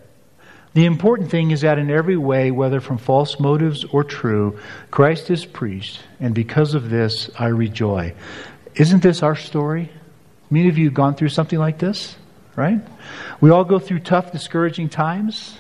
The 0.75 0.85
important 0.85 1.31
thing 1.31 1.53
is 1.53 1.63
that 1.63 1.79
in 1.79 1.91
every 1.91 2.19
way, 2.19 2.51
whether 2.51 2.81
from 2.81 2.99
false 2.99 3.41
motives 3.41 3.83
or 3.85 4.05
true, 4.05 4.59
Christ 4.91 5.31
is 5.31 5.47
preached, 5.47 6.01
and 6.21 6.35
because 6.35 6.75
of 6.75 6.91
this, 6.91 7.31
I 7.39 7.47
rejoice. 7.47 8.13
Isn't 8.75 9.03
this 9.03 9.23
our 9.23 9.37
story? 9.37 9.91
Many 10.53 10.69
of 10.69 10.77
you 10.77 10.85
have 10.85 10.93
gone 10.93 11.15
through 11.15 11.31
something 11.31 11.59
like 11.59 11.79
this, 11.79 12.15
right? 12.57 12.79
We 13.41 13.49
all 13.49 13.65
go 13.65 13.79
through 13.79 14.01
tough, 14.01 14.33
discouraging 14.33 14.91
times. 14.91 15.57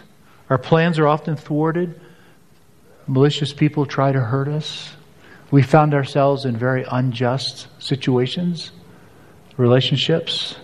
Our 0.50 0.58
plans 0.58 0.98
are 0.98 1.08
often 1.08 1.34
thwarted. 1.34 1.98
Malicious 3.06 3.54
people 3.54 3.86
try 3.86 4.12
to 4.12 4.20
hurt 4.20 4.48
us. 4.48 4.92
We 5.50 5.62
found 5.62 5.94
ourselves 5.94 6.44
in 6.44 6.58
very 6.58 6.84
unjust 6.86 7.68
situations, 7.78 8.70
relationships. 9.56 10.56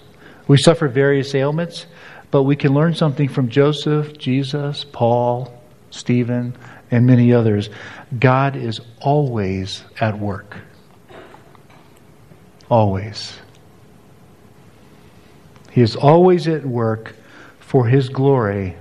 We 0.47 0.59
suffer 0.59 0.89
various 0.89 1.35
ailments, 1.35 1.87
but 2.31 2.43
we 2.43 2.55
can 2.55 2.75
learn 2.75 2.95
something 2.95 3.31
from 3.31 3.49
Joseph, 3.49 4.19
Jesus, 4.19 4.85
Paul, 4.85 5.59
Stephen, 5.89 6.55
and 6.91 7.07
many 7.07 7.33
others. 7.33 7.71
God 8.19 8.57
is 8.57 8.83
always 9.01 9.85
at 9.99 10.19
work. 10.19 10.59
Always. 12.69 13.39
He 15.79 15.85
is 15.85 15.95
always 15.95 16.49
at 16.49 16.67
work 16.67 17.15
for 17.61 17.87
His 17.87 18.09
glory 18.09 18.75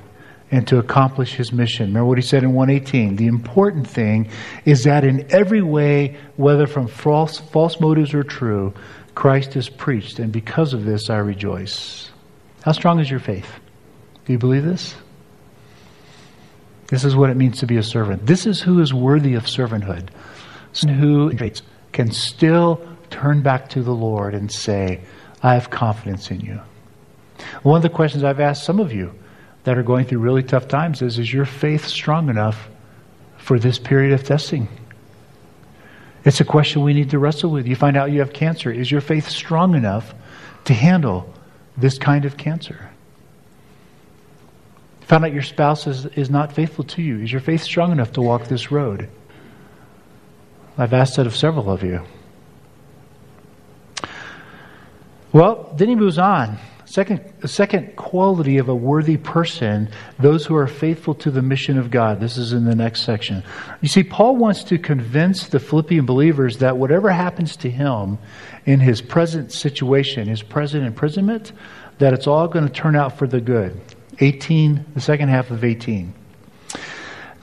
and 0.49 0.67
to 0.67 0.79
accomplish 0.79 1.35
His 1.35 1.53
mission. 1.53 1.89
Remember 1.89 2.07
what 2.07 2.17
He 2.17 2.23
said 2.23 2.41
in 2.41 2.53
118. 2.53 3.17
The 3.17 3.27
important 3.27 3.87
thing 3.87 4.31
is 4.65 4.85
that 4.85 5.03
in 5.03 5.23
every 5.29 5.61
way, 5.61 6.17
whether 6.37 6.65
from 6.65 6.87
false, 6.87 7.37
false 7.37 7.79
motives 7.79 8.15
or 8.15 8.23
true, 8.23 8.73
Christ 9.13 9.55
is 9.55 9.69
preached, 9.69 10.17
and 10.17 10.31
because 10.31 10.73
of 10.73 10.85
this 10.85 11.11
I 11.11 11.17
rejoice. 11.17 12.09
How 12.63 12.71
strong 12.71 12.99
is 12.99 13.11
your 13.11 13.19
faith? 13.19 13.59
Do 14.25 14.33
you 14.33 14.39
believe 14.39 14.63
this? 14.63 14.95
This 16.87 17.03
is 17.03 17.15
what 17.15 17.29
it 17.29 17.37
means 17.37 17.59
to 17.59 17.67
be 17.67 17.77
a 17.77 17.83
servant. 17.83 18.25
This 18.25 18.47
is 18.47 18.59
who 18.59 18.81
is 18.81 18.91
worthy 18.91 19.35
of 19.35 19.43
servanthood. 19.43 20.09
Who 20.81 21.31
can 21.91 22.11
still 22.11 22.81
turn 23.11 23.43
back 23.43 23.69
to 23.69 23.83
the 23.83 23.93
Lord 23.93 24.33
and 24.33 24.51
say, 24.51 25.01
I 25.43 25.53
have 25.53 25.69
confidence 25.69 26.31
in 26.31 26.39
you. 26.39 26.59
One 27.63 27.77
of 27.77 27.83
the 27.83 27.89
questions 27.89 28.23
I've 28.23 28.39
asked 28.39 28.63
some 28.63 28.79
of 28.79 28.93
you 28.93 29.13
that 29.63 29.77
are 29.77 29.83
going 29.83 30.05
through 30.05 30.19
really 30.19 30.43
tough 30.43 30.67
times 30.67 31.01
is 31.01 31.19
Is 31.19 31.31
your 31.31 31.45
faith 31.45 31.85
strong 31.85 32.29
enough 32.29 32.69
for 33.37 33.59
this 33.59 33.79
period 33.79 34.13
of 34.13 34.23
testing? 34.23 34.67
It's 36.23 36.41
a 36.41 36.45
question 36.45 36.83
we 36.83 36.93
need 36.93 37.11
to 37.11 37.19
wrestle 37.19 37.51
with. 37.51 37.67
You 37.67 37.75
find 37.75 37.95
out 37.95 38.11
you 38.11 38.19
have 38.19 38.33
cancer. 38.33 38.71
Is 38.71 38.91
your 38.91 39.01
faith 39.01 39.29
strong 39.29 39.75
enough 39.75 40.13
to 40.65 40.73
handle 40.73 41.33
this 41.77 41.97
kind 41.97 42.25
of 42.25 42.35
cancer? 42.35 42.89
Found 45.01 45.23
out 45.23 45.31
your 45.31 45.43
spouse 45.43 45.87
is, 45.87 46.05
is 46.05 46.29
not 46.29 46.51
faithful 46.51 46.83
to 46.83 47.01
you. 47.01 47.19
Is 47.19 47.31
your 47.31 47.39
faith 47.39 47.61
strong 47.61 47.93
enough 47.93 48.11
to 48.13 48.21
walk 48.21 48.45
this 48.45 48.71
road? 48.71 49.07
I've 50.77 50.93
asked 50.93 51.15
that 51.15 51.25
of 51.25 51.35
several 51.35 51.71
of 51.71 51.81
you. 51.81 52.01
Well, 55.31 55.73
then 55.77 55.87
he 55.87 55.95
moves 55.95 56.17
on. 56.17 56.57
Second, 56.87 57.33
the 57.41 57.49
second 57.49 57.97
quality 57.97 58.57
of 58.57 58.69
a 58.69 58.75
worthy 58.75 59.17
person, 59.17 59.89
those 60.19 60.45
who 60.45 60.55
are 60.55 60.67
faithful 60.67 61.13
to 61.15 61.29
the 61.29 61.41
mission 61.41 61.77
of 61.77 61.91
God. 61.91 62.21
This 62.21 62.37
is 62.37 62.53
in 62.53 62.63
the 62.63 62.75
next 62.75 63.01
section. 63.01 63.43
You 63.81 63.89
see, 63.89 64.03
Paul 64.03 64.37
wants 64.37 64.63
to 64.63 64.77
convince 64.77 65.47
the 65.47 65.59
Philippian 65.59 66.05
believers 66.05 66.59
that 66.59 66.77
whatever 66.77 67.09
happens 67.09 67.57
to 67.57 67.69
him 67.69 68.17
in 68.65 68.79
his 68.79 69.01
present 69.01 69.51
situation, 69.51 70.29
his 70.29 70.41
present 70.41 70.85
imprisonment, 70.85 71.51
that 71.97 72.13
it's 72.13 72.25
all 72.25 72.47
going 72.47 72.65
to 72.65 72.73
turn 72.73 72.95
out 72.95 73.17
for 73.17 73.27
the 73.27 73.41
good. 73.41 73.77
18, 74.19 74.85
the 74.93 75.01
second 75.01 75.27
half 75.27 75.51
of 75.51 75.65
18. 75.65 76.13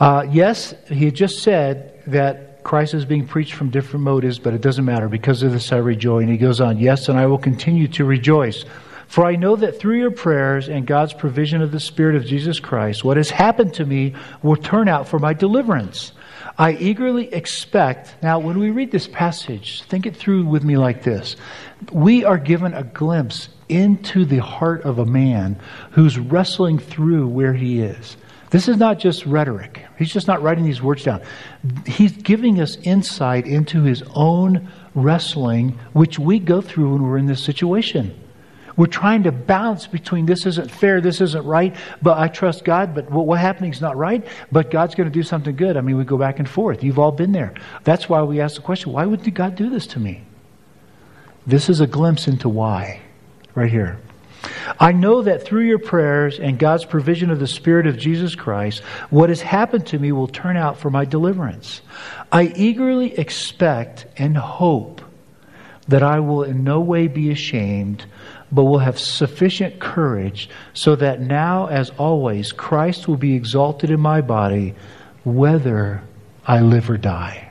Uh, 0.01 0.27
yes, 0.31 0.73
he 0.89 1.05
had 1.05 1.15
just 1.15 1.43
said 1.43 2.03
that 2.07 2.65
Christ 2.65 2.95
is 2.95 3.05
being 3.05 3.27
preached 3.27 3.53
from 3.53 3.69
different 3.69 4.05
motives, 4.05 4.39
but 4.39 4.55
it 4.55 4.63
doesn't 4.63 4.87
matter. 4.87 5.07
Because 5.07 5.43
of 5.43 5.53
this, 5.53 5.71
I 5.71 5.77
rejoice. 5.77 6.23
And 6.23 6.33
he 6.33 6.39
goes 6.39 6.63
on, 6.63 6.79
Yes, 6.79 7.11
and 7.11 7.19
I 7.19 7.27
will 7.27 7.37
continue 7.37 7.89
to 7.89 8.07
rejoice. 8.07 8.65
For 9.15 9.25
I 9.25 9.37
know 9.37 9.55
that 9.55 9.79
through 9.79 10.01
your 10.01 10.11
prayers 10.11 10.69
and 10.69 10.89
God's 10.89 11.13
provision 11.13 11.63
of 11.63 11.71
the 11.71 11.79
Spirit 11.79 12.17
of 12.17 12.25
Jesus 12.25 12.59
Christ, 12.59 13.05
what 13.05 13.17
has 13.17 13.31
happened 13.31 13.73
to 13.75 13.87
me 13.87 14.13
will 14.43 14.57
turn 14.57 14.89
out 14.89 15.07
for 15.07 15.21
my 15.21 15.33
deliverance. 15.33 16.11
I 16.59 16.73
eagerly 16.73 17.33
expect. 17.33 18.17
Now, 18.25 18.41
when 18.41 18.59
we 18.59 18.73
read 18.73 18.91
this 18.91 19.07
passage, 19.07 19.85
think 19.85 20.05
it 20.05 20.17
through 20.17 20.47
with 20.47 20.65
me 20.65 20.77
like 20.77 21.05
this. 21.05 21.37
We 21.93 22.25
are 22.25 22.39
given 22.39 22.75
a 22.75 22.83
glimpse 22.83 23.51
into 23.69 24.25
the 24.25 24.43
heart 24.43 24.83
of 24.83 24.99
a 24.99 25.07
man 25.07 25.61
who's 25.93 26.19
wrestling 26.19 26.81
through 26.81 27.29
where 27.29 27.55
he 27.55 27.83
is. 27.83 28.17
This 28.51 28.67
is 28.67 28.79
not 28.79 28.99
just 28.99 29.25
rhetoric. 29.27 29.87
He's 29.97 30.13
just 30.13 30.27
not 30.27 30.43
writing 30.43 30.65
these 30.65 30.83
words 30.83 31.05
down. 31.05 31.23
He's 31.87 32.17
giving 32.17 32.61
us 32.61 32.79
insight 32.83 33.47
into 33.47 33.85
his 33.85 34.03
own 34.17 34.73
wrestling, 34.97 35.79
which 35.93 36.19
we 36.19 36.41
go 36.41 36.61
through 36.61 36.95
when 36.95 37.05
we're 37.05 37.19
in 37.19 37.27
this 37.27 37.45
situation. 37.45 38.13
We're 38.77 38.87
trying 38.87 39.23
to 39.25 39.33
balance 39.33 39.87
between 39.87 40.27
this 40.27 40.47
isn't 40.47 40.71
fair, 40.71 41.01
this 41.01 41.21
isn't 41.21 41.45
right, 41.45 41.75
but 42.03 42.19
I 42.19 42.29
trust 42.29 42.65
God, 42.65 42.95
but 42.95 43.11
what, 43.11 43.39
happening 43.39 43.73
is 43.73 43.81
not 43.81 43.97
right, 43.97 44.27
but 44.51 44.71
God's 44.71 44.95
going 44.95 45.09
to 45.09 45.13
do 45.13 45.23
something 45.23 45.55
good. 45.55 45.77
I 45.77 45.81
mean, 45.81 45.97
we 45.97 46.05
go 46.05 46.19
back 46.19 46.39
and 46.39 46.49
forth. 46.49 46.83
You've 46.83 46.99
all 46.99 47.13
been 47.13 47.33
there. 47.33 47.55
That's 47.85 48.09
why 48.09 48.23
we 48.23 48.41
ask 48.41 48.57
the 48.57 48.63
question 48.63 48.93
why 48.93 49.07
would 49.07 49.35
God 49.35 49.55
do 49.55 49.71
this 49.71 49.87
to 49.89 50.01
me? 50.01 50.23
This 51.47 51.69
is 51.69 51.81
a 51.81 51.87
glimpse 51.87 52.27
into 52.27 52.49
why, 52.49 53.01
right 53.55 53.71
here. 53.71 53.99
I 54.79 54.93
know 54.93 55.23
that 55.23 55.45
through 55.45 55.65
your 55.65 55.79
prayers 55.79 56.39
and 56.39 56.59
God's 56.59 56.85
provision 56.85 57.31
of 57.31 57.39
the 57.39 57.47
Spirit 57.47 57.87
of 57.87 57.99
Jesus 57.99 58.35
Christ, 58.35 58.81
what 59.11 59.29
has 59.29 59.41
happened 59.41 59.87
to 59.89 59.99
me 59.99 60.13
will 60.13 60.29
turn 60.29 60.57
out 60.57 60.79
for 60.79 60.91
my 60.91 61.05
deliverance. 61.05 61.81
I 62.33 62.45
eagerly 62.45 63.19
expect 63.19 64.07
and 64.19 64.37
hope 64.37 65.01
that 65.89 66.03
I 66.03 66.21
will 66.21 66.43
in 66.43 66.65
no 66.65 66.81
way 66.81 67.09
be 67.09 67.31
ashamed 67.31 68.05
but 68.55 68.65
will 68.65 68.79
have 68.79 68.99
sufficient 68.99 69.81
courage 69.81 70.49
so 70.75 70.95
that 70.95 71.21
now, 71.21 71.67
as 71.67 71.91
always, 71.99 72.53
Christ 72.53 73.09
will 73.09 73.17
be 73.17 73.35
exalted 73.35 73.91
in 73.91 74.01
my 74.01 74.21
body, 74.21 74.75
whether 75.25 76.03
I 76.47 76.61
live 76.61 76.89
or 76.89 76.97
die. 76.97 77.51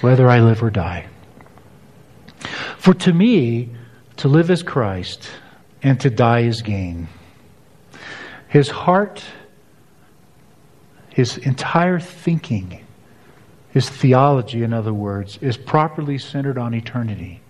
Whether 0.00 0.28
I 0.28 0.40
live 0.40 0.62
or 0.62 0.70
die. 0.70 1.06
For 2.78 2.94
to 2.94 3.12
me, 3.12 3.68
to 4.16 4.28
live 4.28 4.50
is 4.50 4.62
Christ, 4.62 5.28
and 5.82 6.00
to 6.00 6.08
die 6.08 6.40
is 6.40 6.62
gain. 6.62 7.08
His 8.48 8.70
heart, 8.70 9.22
his 11.10 11.36
entire 11.36 12.00
thinking, 12.00 12.82
his 13.70 13.88
theology, 13.88 14.62
in 14.62 14.72
other 14.72 14.94
words, 14.94 15.38
is 15.40 15.56
properly 15.56 16.18
centered 16.18 16.58
on 16.58 16.74
eternity. 16.74 17.40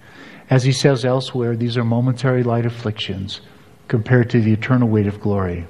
As 0.50 0.64
he 0.64 0.72
says 0.72 1.04
elsewhere, 1.04 1.56
these 1.56 1.76
are 1.76 1.84
momentary 1.84 2.42
light 2.42 2.66
afflictions 2.66 3.40
compared 3.86 4.30
to 4.30 4.40
the 4.40 4.52
eternal 4.52 4.88
weight 4.88 5.06
of 5.06 5.20
glory. 5.20 5.66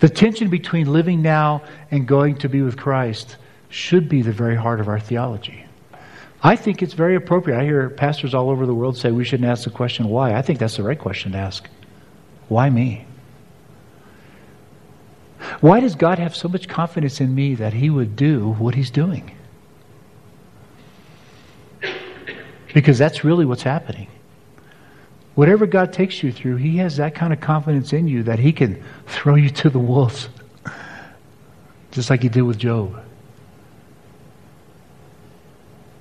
The 0.00 0.08
tension 0.08 0.48
between 0.48 0.92
living 0.92 1.22
now 1.22 1.62
and 1.90 2.06
going 2.06 2.36
to 2.36 2.48
be 2.48 2.62
with 2.62 2.76
Christ 2.76 3.36
should 3.68 4.08
be 4.08 4.22
the 4.22 4.32
very 4.32 4.56
heart 4.56 4.80
of 4.80 4.88
our 4.88 5.00
theology. 5.00 5.64
I 6.42 6.56
think 6.56 6.82
it's 6.82 6.94
very 6.94 7.16
appropriate. 7.16 7.58
I 7.58 7.64
hear 7.64 7.90
pastors 7.90 8.34
all 8.34 8.50
over 8.50 8.66
the 8.66 8.74
world 8.74 8.96
say 8.96 9.10
we 9.10 9.24
shouldn't 9.24 9.48
ask 9.48 9.64
the 9.64 9.70
question 9.70 10.08
why. 10.08 10.34
I 10.34 10.42
think 10.42 10.58
that's 10.58 10.76
the 10.76 10.82
right 10.82 10.98
question 10.98 11.32
to 11.32 11.38
ask. 11.38 11.68
Why 12.48 12.70
me? 12.70 13.06
Why 15.60 15.80
does 15.80 15.94
God 15.94 16.18
have 16.18 16.34
so 16.34 16.48
much 16.48 16.68
confidence 16.68 17.20
in 17.20 17.34
me 17.34 17.54
that 17.56 17.72
He 17.72 17.90
would 17.90 18.16
do 18.16 18.52
what 18.54 18.74
He's 18.74 18.90
doing? 18.90 19.36
Because 22.74 22.98
that's 22.98 23.24
really 23.24 23.44
what's 23.44 23.62
happening. 23.62 24.08
Whatever 25.34 25.66
God 25.66 25.92
takes 25.92 26.22
you 26.22 26.32
through, 26.32 26.56
He 26.56 26.78
has 26.78 26.96
that 26.96 27.14
kind 27.14 27.32
of 27.32 27.40
confidence 27.40 27.92
in 27.92 28.08
you 28.08 28.24
that 28.24 28.38
He 28.38 28.52
can 28.52 28.82
throw 29.06 29.34
you 29.34 29.50
to 29.50 29.70
the 29.70 29.78
wolves, 29.78 30.28
just 31.90 32.10
like 32.10 32.22
He 32.22 32.28
did 32.28 32.42
with 32.42 32.58
Job. 32.58 33.02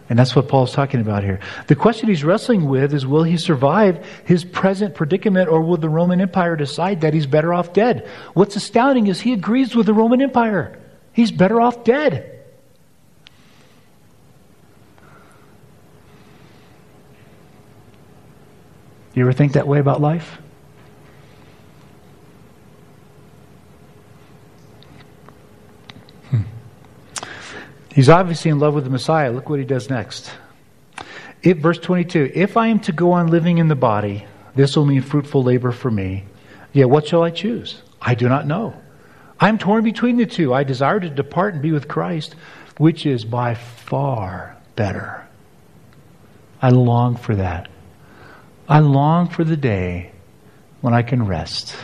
And 0.09 0.17
that's 0.17 0.35
what 0.35 0.47
Paul's 0.47 0.73
talking 0.73 1.01
about 1.01 1.23
here. 1.23 1.39
The 1.67 1.75
question 1.75 2.09
he's 2.09 2.23
wrestling 2.23 2.67
with 2.67 2.95
is 2.95 3.05
will 3.05 3.23
he 3.23 3.37
survive 3.37 4.03
his 4.25 4.43
present 4.43 4.95
predicament 4.95 5.49
or 5.49 5.61
will 5.61 5.77
the 5.77 5.87
Roman 5.87 6.19
Empire 6.19 6.55
decide 6.55 7.01
that 7.01 7.13
he's 7.13 7.27
better 7.27 7.53
off 7.53 7.73
dead? 7.73 8.07
What's 8.33 8.55
astounding 8.55 9.05
is 9.05 9.21
he 9.21 9.33
agrees 9.33 9.75
with 9.75 9.85
the 9.85 9.93
Roman 9.93 10.19
Empire. 10.19 10.79
He's 11.13 11.31
better 11.31 11.61
off 11.61 11.83
dead. 11.83 12.38
You 19.19 19.25
ever 19.25 19.33
think 19.33 19.51
that 19.51 19.67
way 19.67 19.79
about 19.79 19.99
life? 19.99 20.37
Hmm. 26.29 26.43
He's 27.93 28.07
obviously 28.07 28.49
in 28.49 28.59
love 28.59 28.75
with 28.75 28.85
the 28.85 28.89
Messiah. 28.89 29.29
Look 29.29 29.49
what 29.49 29.59
he 29.59 29.65
does 29.65 29.89
next. 29.89 30.31
It, 31.43 31.57
verse 31.57 31.79
22 31.79 32.31
If 32.33 32.55
I 32.55 32.67
am 32.67 32.79
to 32.79 32.93
go 32.93 33.11
on 33.11 33.27
living 33.27 33.57
in 33.57 33.67
the 33.67 33.75
body, 33.75 34.25
this 34.55 34.77
will 34.77 34.85
mean 34.85 35.01
fruitful 35.01 35.43
labor 35.43 35.73
for 35.73 35.91
me. 35.91 36.23
Yet 36.71 36.89
what 36.89 37.05
shall 37.05 37.21
I 37.21 37.31
choose? 37.31 37.81
I 38.01 38.15
do 38.15 38.29
not 38.29 38.47
know. 38.47 38.73
I 39.37 39.49
am 39.49 39.57
torn 39.57 39.83
between 39.83 40.15
the 40.15 40.27
two. 40.27 40.53
I 40.53 40.63
desire 40.63 41.01
to 41.01 41.09
depart 41.09 41.55
and 41.55 41.61
be 41.61 41.73
with 41.73 41.89
Christ, 41.89 42.37
which 42.77 43.05
is 43.05 43.25
by 43.25 43.55
far 43.55 44.55
better. 44.77 45.27
I 46.61 46.69
long 46.69 47.17
for 47.17 47.35
that. 47.35 47.67
I 48.69 48.79
long 48.79 49.29
for 49.29 49.43
the 49.43 49.57
day 49.57 50.11
when 50.81 50.93
I 50.93 51.01
can 51.01 51.25
rest 51.25 51.75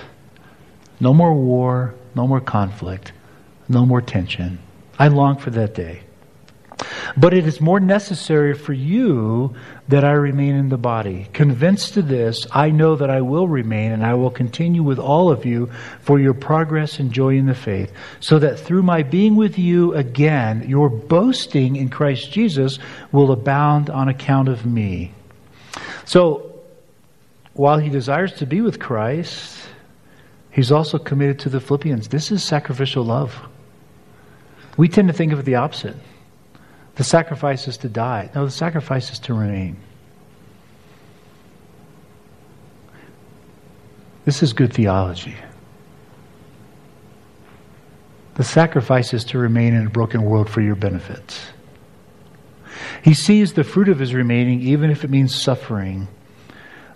No 0.99 1.13
more 1.13 1.33
war, 1.33 1.95
no 2.13 2.27
more 2.27 2.39
conflict, 2.39 3.11
no 3.67 3.85
more 3.85 4.01
tension. 4.01 4.59
I 4.97 5.09
long 5.09 5.37
for 5.37 5.49
that 5.49 5.73
day. 5.73 6.01
But 7.17 7.33
it 7.33 7.47
is 7.47 7.59
more 7.61 7.79
necessary 7.79 8.53
for 8.53 8.73
you 8.73 9.55
that 9.87 10.03
I 10.03 10.11
remain 10.11 10.55
in 10.55 10.69
the 10.69 10.77
body. 10.77 11.27
Convinced 11.33 11.97
of 11.97 12.07
this, 12.07 12.45
I 12.51 12.69
know 12.69 12.95
that 12.95 13.09
I 13.09 13.21
will 13.21 13.47
remain 13.47 13.91
and 13.91 14.05
I 14.05 14.13
will 14.13 14.29
continue 14.29 14.83
with 14.83 14.99
all 14.99 15.31
of 15.31 15.45
you 15.45 15.69
for 16.01 16.19
your 16.19 16.33
progress 16.33 16.99
and 16.99 17.11
joy 17.11 17.37
in 17.37 17.45
the 17.45 17.55
faith, 17.55 17.91
so 18.19 18.39
that 18.39 18.59
through 18.59 18.83
my 18.83 19.03
being 19.03 19.35
with 19.35 19.57
you 19.57 19.93
again, 19.93 20.67
your 20.67 20.89
boasting 20.89 21.75
in 21.75 21.89
Christ 21.89 22.31
Jesus 22.31 22.79
will 23.11 23.31
abound 23.31 23.89
on 23.89 24.09
account 24.09 24.49
of 24.49 24.65
me. 24.65 25.13
So, 26.05 26.54
while 27.55 27.79
he 27.79 27.89
desires 27.89 28.33
to 28.33 28.45
be 28.45 28.61
with 28.61 28.79
Christ, 28.79 29.57
he's 30.51 30.71
also 30.71 30.97
committed 30.97 31.39
to 31.39 31.49
the 31.49 31.61
Philippians. 31.61 32.09
This 32.09 32.31
is 32.31 32.43
sacrificial 32.43 33.03
love. 33.03 33.39
We 34.77 34.89
tend 34.89 35.07
to 35.07 35.13
think 35.13 35.31
of 35.31 35.39
it 35.39 35.45
the 35.45 35.55
opposite. 35.55 35.95
The 36.95 37.05
sacrifice 37.05 37.67
is 37.67 37.77
to 37.77 37.89
die. 37.89 38.29
No, 38.35 38.45
the 38.45 38.51
sacrifice 38.51 39.11
is 39.11 39.19
to 39.19 39.33
remain. 39.33 39.77
This 44.25 44.43
is 44.43 44.53
good 44.53 44.73
theology. 44.73 45.35
The 48.35 48.43
sacrifice 48.43 49.13
is 49.13 49.23
to 49.25 49.37
remain 49.37 49.73
in 49.73 49.87
a 49.87 49.89
broken 49.89 50.23
world 50.23 50.49
for 50.49 50.59
your 50.59 50.75
benefit. 50.75 51.39
He 53.01 53.13
sees 53.13 53.53
the 53.53 53.63
fruit 53.63 53.87
of 53.87 53.99
his 53.99 54.13
remaining, 54.13 54.59
even 54.61 54.89
if 54.89 55.05
it 55.05 55.09
means 55.09 55.33
suffering. 55.33 56.09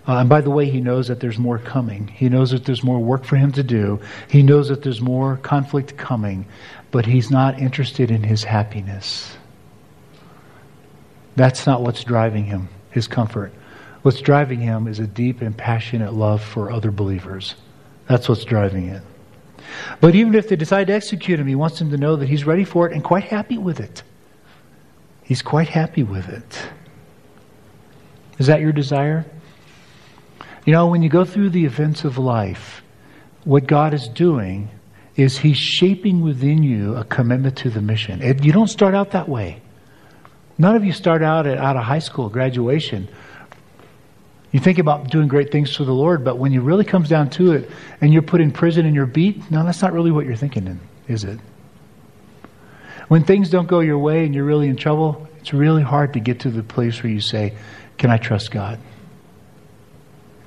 Uh, 0.08 0.16
and 0.18 0.28
by 0.28 0.40
the 0.40 0.50
way, 0.50 0.68
he 0.68 0.80
knows 0.80 1.08
that 1.08 1.20
there's 1.20 1.38
more 1.38 1.58
coming. 1.58 2.08
He 2.08 2.28
knows 2.28 2.50
that 2.50 2.64
there's 2.64 2.82
more 2.82 2.98
work 2.98 3.24
for 3.24 3.36
him 3.36 3.52
to 3.52 3.62
do. 3.62 4.00
He 4.28 4.42
knows 4.42 4.68
that 4.68 4.82
there's 4.82 5.00
more 5.00 5.36
conflict 5.36 5.96
coming. 5.96 6.46
But 6.90 7.06
he's 7.06 7.30
not 7.30 7.58
interested 7.60 8.10
in 8.10 8.22
his 8.22 8.42
happiness. 8.42 9.36
That's 11.36 11.66
not 11.66 11.82
what's 11.82 12.02
driving 12.02 12.44
him, 12.44 12.68
his 12.90 13.06
comfort. 13.06 13.52
What's 14.02 14.20
driving 14.20 14.60
him 14.60 14.88
is 14.88 14.98
a 14.98 15.06
deep 15.06 15.42
and 15.42 15.56
passionate 15.56 16.14
love 16.14 16.42
for 16.42 16.72
other 16.72 16.90
believers. 16.90 17.54
That's 18.08 18.28
what's 18.28 18.44
driving 18.44 18.88
it. 18.88 19.02
But 20.00 20.14
even 20.14 20.34
if 20.34 20.48
they 20.48 20.56
decide 20.56 20.88
to 20.88 20.94
execute 20.94 21.38
him, 21.38 21.46
he 21.46 21.54
wants 21.54 21.78
them 21.78 21.90
to 21.90 21.96
know 21.96 22.16
that 22.16 22.28
he's 22.28 22.44
ready 22.44 22.64
for 22.64 22.88
it 22.88 22.92
and 22.92 23.04
quite 23.04 23.24
happy 23.24 23.58
with 23.58 23.78
it. 23.78 24.02
He's 25.22 25.42
quite 25.42 25.68
happy 25.68 26.02
with 26.02 26.28
it. 26.28 26.68
Is 28.38 28.46
that 28.46 28.60
your 28.60 28.72
desire? 28.72 29.24
You 30.64 30.72
know, 30.72 30.86
when 30.88 31.02
you 31.02 31.08
go 31.08 31.24
through 31.24 31.50
the 31.50 31.64
events 31.64 32.04
of 32.04 32.18
life, 32.18 32.82
what 33.44 33.66
God 33.66 33.94
is 33.94 34.08
doing 34.08 34.68
is 35.16 35.38
He's 35.38 35.56
shaping 35.56 36.20
within 36.20 36.62
you 36.62 36.96
a 36.96 37.04
commitment 37.04 37.56
to 37.58 37.70
the 37.70 37.80
mission. 37.80 38.22
It, 38.22 38.44
you 38.44 38.52
don't 38.52 38.68
start 38.68 38.94
out 38.94 39.12
that 39.12 39.28
way. 39.28 39.62
None 40.58 40.76
of 40.76 40.84
you 40.84 40.92
start 40.92 41.22
out 41.22 41.46
at, 41.46 41.56
out 41.56 41.76
of 41.76 41.82
high 41.82 42.00
school, 42.00 42.28
graduation. 42.28 43.08
You 44.52 44.60
think 44.60 44.78
about 44.78 45.10
doing 45.10 45.28
great 45.28 45.52
things 45.52 45.74
for 45.74 45.84
the 45.84 45.92
Lord, 45.92 46.24
but 46.24 46.36
when 46.36 46.52
it 46.52 46.58
really 46.58 46.84
comes 46.84 47.08
down 47.08 47.30
to 47.30 47.52
it 47.52 47.70
and 48.00 48.12
you're 48.12 48.22
put 48.22 48.40
in 48.40 48.50
prison 48.50 48.84
and 48.84 48.94
you're 48.94 49.06
beat, 49.06 49.50
no, 49.50 49.64
that's 49.64 49.80
not 49.80 49.92
really 49.92 50.10
what 50.10 50.26
you're 50.26 50.36
thinking, 50.36 50.80
is 51.08 51.24
it? 51.24 51.38
When 53.08 53.24
things 53.24 53.48
don't 53.48 53.66
go 53.66 53.80
your 53.80 53.98
way 53.98 54.24
and 54.24 54.34
you're 54.34 54.44
really 54.44 54.68
in 54.68 54.76
trouble, 54.76 55.28
it's 55.40 55.52
really 55.52 55.82
hard 55.82 56.12
to 56.14 56.20
get 56.20 56.40
to 56.40 56.50
the 56.50 56.62
place 56.62 57.02
where 57.02 57.12
you 57.12 57.20
say, 57.20 57.54
Can 57.96 58.10
I 58.10 58.18
trust 58.18 58.50
God? 58.50 58.78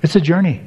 It's 0.04 0.14
a 0.14 0.20
journey. 0.20 0.60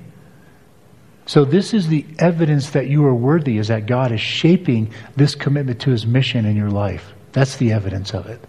So, 1.27 1.45
this 1.45 1.73
is 1.73 1.89
the 1.89 2.05
evidence 2.17 2.71
that 2.71 2.87
you 2.87 3.05
are 3.05 3.13
worthy, 3.13 3.59
is 3.59 3.67
that 3.67 3.85
God 3.85 4.11
is 4.11 4.19
shaping 4.19 4.91
this 5.15 5.35
commitment 5.35 5.79
to 5.81 5.91
his 5.91 6.07
mission 6.07 6.45
in 6.45 6.55
your 6.55 6.71
life. 6.71 7.13
That's 7.33 7.57
the 7.57 7.71
evidence 7.71 8.15
of 8.15 8.25
it. 8.25 8.43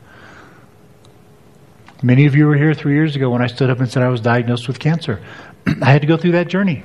Many 2.02 2.24
of 2.24 2.34
you 2.34 2.46
were 2.46 2.56
here 2.56 2.72
three 2.72 2.94
years 2.94 3.16
ago 3.16 3.28
when 3.28 3.42
I 3.42 3.48
stood 3.48 3.68
up 3.68 3.80
and 3.80 3.90
said 3.90 4.02
I 4.02 4.08
was 4.08 4.22
diagnosed 4.22 4.66
with 4.66 4.78
cancer. 4.78 5.22
I 5.82 5.90
had 5.90 6.00
to 6.00 6.06
go 6.06 6.16
through 6.16 6.32
that 6.32 6.48
journey. 6.48 6.82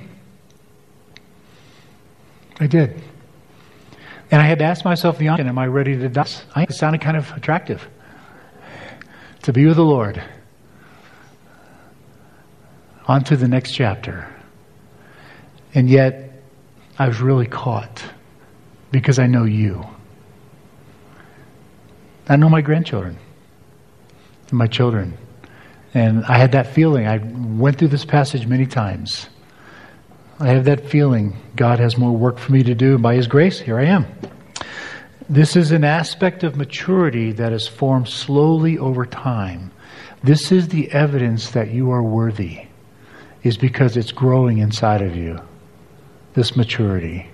I 2.59 2.67
did. 2.67 3.01
And 4.31 4.41
I 4.41 4.45
had 4.45 4.59
to 4.59 4.65
ask 4.65 4.83
myself 4.83 5.17
the 5.17 5.27
question, 5.27 5.47
am 5.47 5.57
I 5.57 5.67
ready 5.67 5.95
to 5.97 6.09
die? 6.09 6.27
It 6.57 6.73
sounded 6.73 6.99
kind 6.99 7.15
of 7.15 7.31
attractive. 7.37 7.87
To 9.43 9.53
be 9.53 9.65
with 9.65 9.77
the 9.77 9.85
Lord. 9.85 10.21
On 13.07 13.23
to 13.25 13.35
the 13.35 13.47
next 13.47 13.71
chapter. 13.73 14.33
And 15.73 15.89
yet, 15.89 16.31
I 16.97 17.07
was 17.07 17.19
really 17.19 17.47
caught 17.47 18.03
because 18.91 19.19
I 19.19 19.27
know 19.27 19.43
you. 19.43 19.85
I 22.29 22.35
know 22.35 22.49
my 22.49 22.61
grandchildren 22.61 23.17
and 24.49 24.57
my 24.57 24.67
children. 24.67 25.17
And 25.93 26.23
I 26.25 26.37
had 26.37 26.53
that 26.53 26.67
feeling. 26.67 27.07
I 27.07 27.17
went 27.17 27.77
through 27.77 27.89
this 27.89 28.05
passage 28.05 28.47
many 28.47 28.65
times. 28.65 29.27
I 30.39 30.47
have 30.47 30.65
that 30.65 30.89
feeling 30.89 31.35
God 31.55 31.79
has 31.79 31.97
more 31.97 32.11
work 32.11 32.37
for 32.37 32.51
me 32.51 32.63
to 32.63 32.73
do. 32.73 32.97
By 32.97 33.15
His 33.15 33.27
grace, 33.27 33.59
here 33.59 33.79
I 33.79 33.85
am. 33.85 34.05
This 35.29 35.55
is 35.55 35.71
an 35.71 35.83
aspect 35.83 36.43
of 36.43 36.55
maturity 36.55 37.31
that 37.33 37.53
is 37.53 37.67
formed 37.67 38.07
slowly 38.07 38.77
over 38.77 39.05
time. 39.05 39.71
This 40.23 40.51
is 40.51 40.67
the 40.67 40.91
evidence 40.91 41.51
that 41.51 41.71
you 41.71 41.91
are 41.91 42.03
worthy, 42.03 42.67
is 43.43 43.57
because 43.57 43.97
it's 43.97 44.11
growing 44.11 44.57
inside 44.57 45.01
of 45.01 45.15
you. 45.15 45.39
This 46.33 46.55
maturity. 46.55 47.29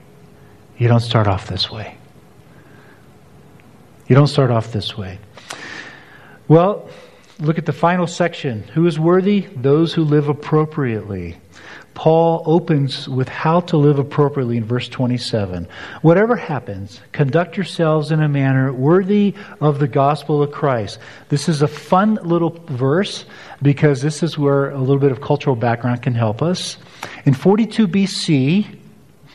You 0.78 0.88
don't 0.88 1.00
start 1.00 1.28
off 1.28 1.48
this 1.48 1.70
way. 1.72 1.96
You 4.08 4.16
don't 4.16 4.28
start 4.28 4.52
off 4.52 4.72
this 4.72 4.98
way. 4.98 5.20
Well, 6.48 6.90
Look 7.40 7.58
at 7.58 7.66
the 7.66 7.74
final 7.74 8.06
section. 8.06 8.64
Who 8.74 8.86
is 8.86 9.00
worthy? 9.00 9.48
Those 9.56 9.94
who 9.94 10.04
live 10.04 10.28
appropriately. 10.28 11.38
Paul 11.94 12.44
opens 12.46 13.10
with 13.10 13.28
how 13.28 13.60
to 13.62 13.78
live 13.78 14.00
appropriately 14.00 14.58
in 14.58 14.64
verse 14.64 14.88
27. 14.88 15.68
Whatever 16.02 16.36
happens, 16.36 17.02
conduct 17.12 17.58
yourselves 17.58 18.12
in 18.12 18.22
a 18.22 18.30
manner 18.30 18.72
worthy 18.72 19.36
of 19.60 19.80
the 19.80 19.88
gospel 19.88 20.42
of 20.42 20.52
Christ. 20.52 21.00
This 21.28 21.50
is 21.50 21.62
a 21.62 21.68
fun 21.68 22.16
little 22.24 22.52
verse 22.70 23.26
because 23.62 24.02
this 24.02 24.24
is 24.24 24.38
where 24.38 24.70
a 24.70 24.80
little 24.80 25.00
bit 25.00 25.12
of 25.12 25.20
cultural 25.20 25.56
background 25.56 26.02
can 26.02 26.14
help 26.14 26.42
us. 26.42 26.78
In 27.26 27.34
42 27.34 27.88
BC, 27.88 28.80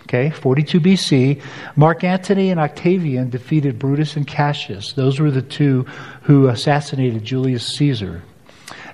Okay, 0.07 0.29
42 0.29 0.81
BC, 0.81 1.42
Mark 1.77 2.05
Antony 2.05 2.51
and 2.51 2.61
Octavian 2.61 3.31
defeated 3.31 3.79
Brutus 3.79 4.16
and 4.16 4.27
Cassius. 4.27 4.92
Those 4.92 5.18
were 5.18 5.31
the 5.31 5.40
two 5.40 5.87
who 6.23 6.49
assassinated 6.49 7.25
Julius 7.25 7.66
Caesar. 7.77 8.23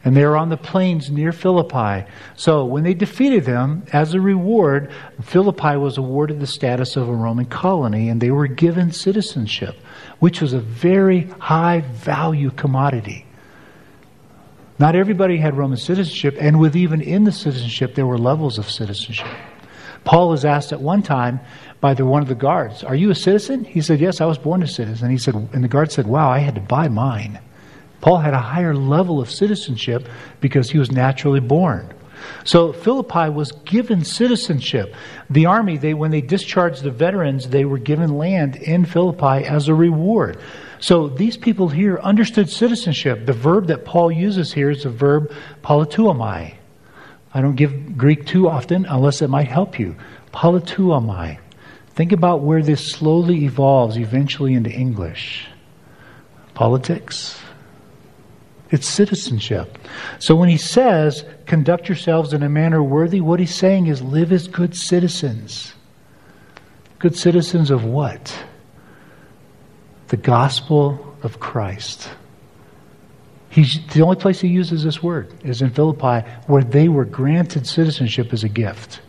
And 0.02 0.16
they 0.16 0.24
were 0.24 0.36
on 0.36 0.48
the 0.48 0.56
plains 0.56 1.10
near 1.10 1.30
Philippi. 1.30 2.06
So 2.34 2.64
when 2.64 2.84
they 2.84 2.94
defeated 2.94 3.44
them, 3.44 3.84
as 3.92 4.14
a 4.14 4.20
reward, 4.20 4.90
Philippi 5.22 5.76
was 5.76 5.98
awarded 5.98 6.40
the 6.40 6.46
status 6.46 6.96
of 6.96 7.08
a 7.08 7.12
Roman 7.12 7.44
colony 7.44 8.08
and 8.08 8.20
they 8.20 8.30
were 8.30 8.46
given 8.46 8.92
citizenship, 8.92 9.76
which 10.18 10.40
was 10.40 10.54
a 10.54 10.60
very 10.60 11.24
high 11.38 11.80
value 11.80 12.50
commodity. 12.50 13.26
Not 14.78 14.96
everybody 14.96 15.36
had 15.36 15.58
Roman 15.58 15.76
citizenship, 15.76 16.36
and 16.40 16.58
with 16.58 16.74
even 16.74 17.02
in 17.02 17.24
the 17.24 17.32
citizenship, 17.32 17.94
there 17.94 18.06
were 18.06 18.16
levels 18.16 18.56
of 18.56 18.70
citizenship. 18.70 19.28
Paul 20.04 20.30
was 20.30 20.46
asked 20.46 20.72
at 20.72 20.80
one 20.80 21.02
time 21.02 21.40
by 21.82 21.92
the, 21.92 22.06
one 22.06 22.22
of 22.22 22.28
the 22.28 22.34
guards, 22.34 22.82
Are 22.82 22.94
you 22.94 23.10
a 23.10 23.14
citizen? 23.14 23.64
He 23.64 23.82
said, 23.82 24.00
Yes, 24.00 24.22
I 24.22 24.24
was 24.24 24.38
born 24.38 24.62
a 24.62 24.66
citizen. 24.66 25.10
He 25.10 25.18
said, 25.18 25.34
and 25.34 25.62
the 25.62 25.68
guard 25.68 25.92
said, 25.92 26.06
Wow, 26.06 26.30
I 26.30 26.38
had 26.38 26.54
to 26.54 26.62
buy 26.62 26.88
mine. 26.88 27.38
Paul 28.00 28.18
had 28.18 28.34
a 28.34 28.38
higher 28.38 28.74
level 28.74 29.20
of 29.20 29.30
citizenship 29.30 30.08
because 30.40 30.70
he 30.70 30.78
was 30.78 30.90
naturally 30.90 31.40
born. 31.40 31.92
So 32.44 32.72
Philippi 32.72 33.28
was 33.30 33.52
given 33.52 34.04
citizenship. 34.04 34.94
The 35.28 35.46
army, 35.46 35.78
they, 35.78 35.94
when 35.94 36.10
they 36.10 36.20
discharged 36.20 36.82
the 36.82 36.90
veterans, 36.90 37.48
they 37.48 37.64
were 37.64 37.78
given 37.78 38.16
land 38.16 38.56
in 38.56 38.84
Philippi 38.84 39.46
as 39.46 39.68
a 39.68 39.74
reward. 39.74 40.38
So 40.80 41.08
these 41.08 41.36
people 41.36 41.68
here 41.68 41.98
understood 42.02 42.48
citizenship. 42.48 43.26
The 43.26 43.32
verb 43.32 43.66
that 43.66 43.84
Paul 43.84 44.10
uses 44.10 44.52
here 44.52 44.70
is 44.70 44.84
the 44.84 44.90
verb 44.90 45.32
politeuomai. 45.62 46.54
I 47.32 47.40
don't 47.40 47.56
give 47.56 47.96
Greek 47.96 48.26
too 48.26 48.48
often 48.48 48.86
unless 48.86 49.22
it 49.22 49.28
might 49.28 49.48
help 49.48 49.78
you. 49.78 49.96
Politeuomai. 50.32 51.38
Think 51.94 52.12
about 52.12 52.40
where 52.40 52.62
this 52.62 52.90
slowly 52.90 53.44
evolves 53.44 53.98
eventually 53.98 54.54
into 54.54 54.70
English. 54.70 55.46
Politics. 56.54 57.38
It's 58.70 58.86
citizenship. 58.86 59.78
So 60.20 60.36
when 60.36 60.48
he 60.48 60.56
says, 60.56 61.24
conduct 61.46 61.88
yourselves 61.88 62.32
in 62.32 62.42
a 62.42 62.48
manner 62.48 62.82
worthy, 62.82 63.20
what 63.20 63.40
he's 63.40 63.54
saying 63.54 63.88
is 63.88 64.00
live 64.00 64.32
as 64.32 64.46
good 64.46 64.76
citizens. 64.76 65.74
Good 67.00 67.16
citizens 67.16 67.70
of 67.70 67.84
what? 67.84 68.36
The 70.08 70.16
gospel 70.16 71.16
of 71.22 71.40
Christ. 71.40 72.08
He's, 73.48 73.80
the 73.92 74.02
only 74.02 74.16
place 74.16 74.40
he 74.40 74.48
uses 74.48 74.84
this 74.84 75.02
word 75.02 75.32
is 75.44 75.60
in 75.60 75.70
Philippi, 75.70 76.28
where 76.46 76.62
they 76.62 76.88
were 76.88 77.04
granted 77.04 77.66
citizenship 77.66 78.32
as 78.32 78.44
a 78.44 78.48
gift. 78.48 79.00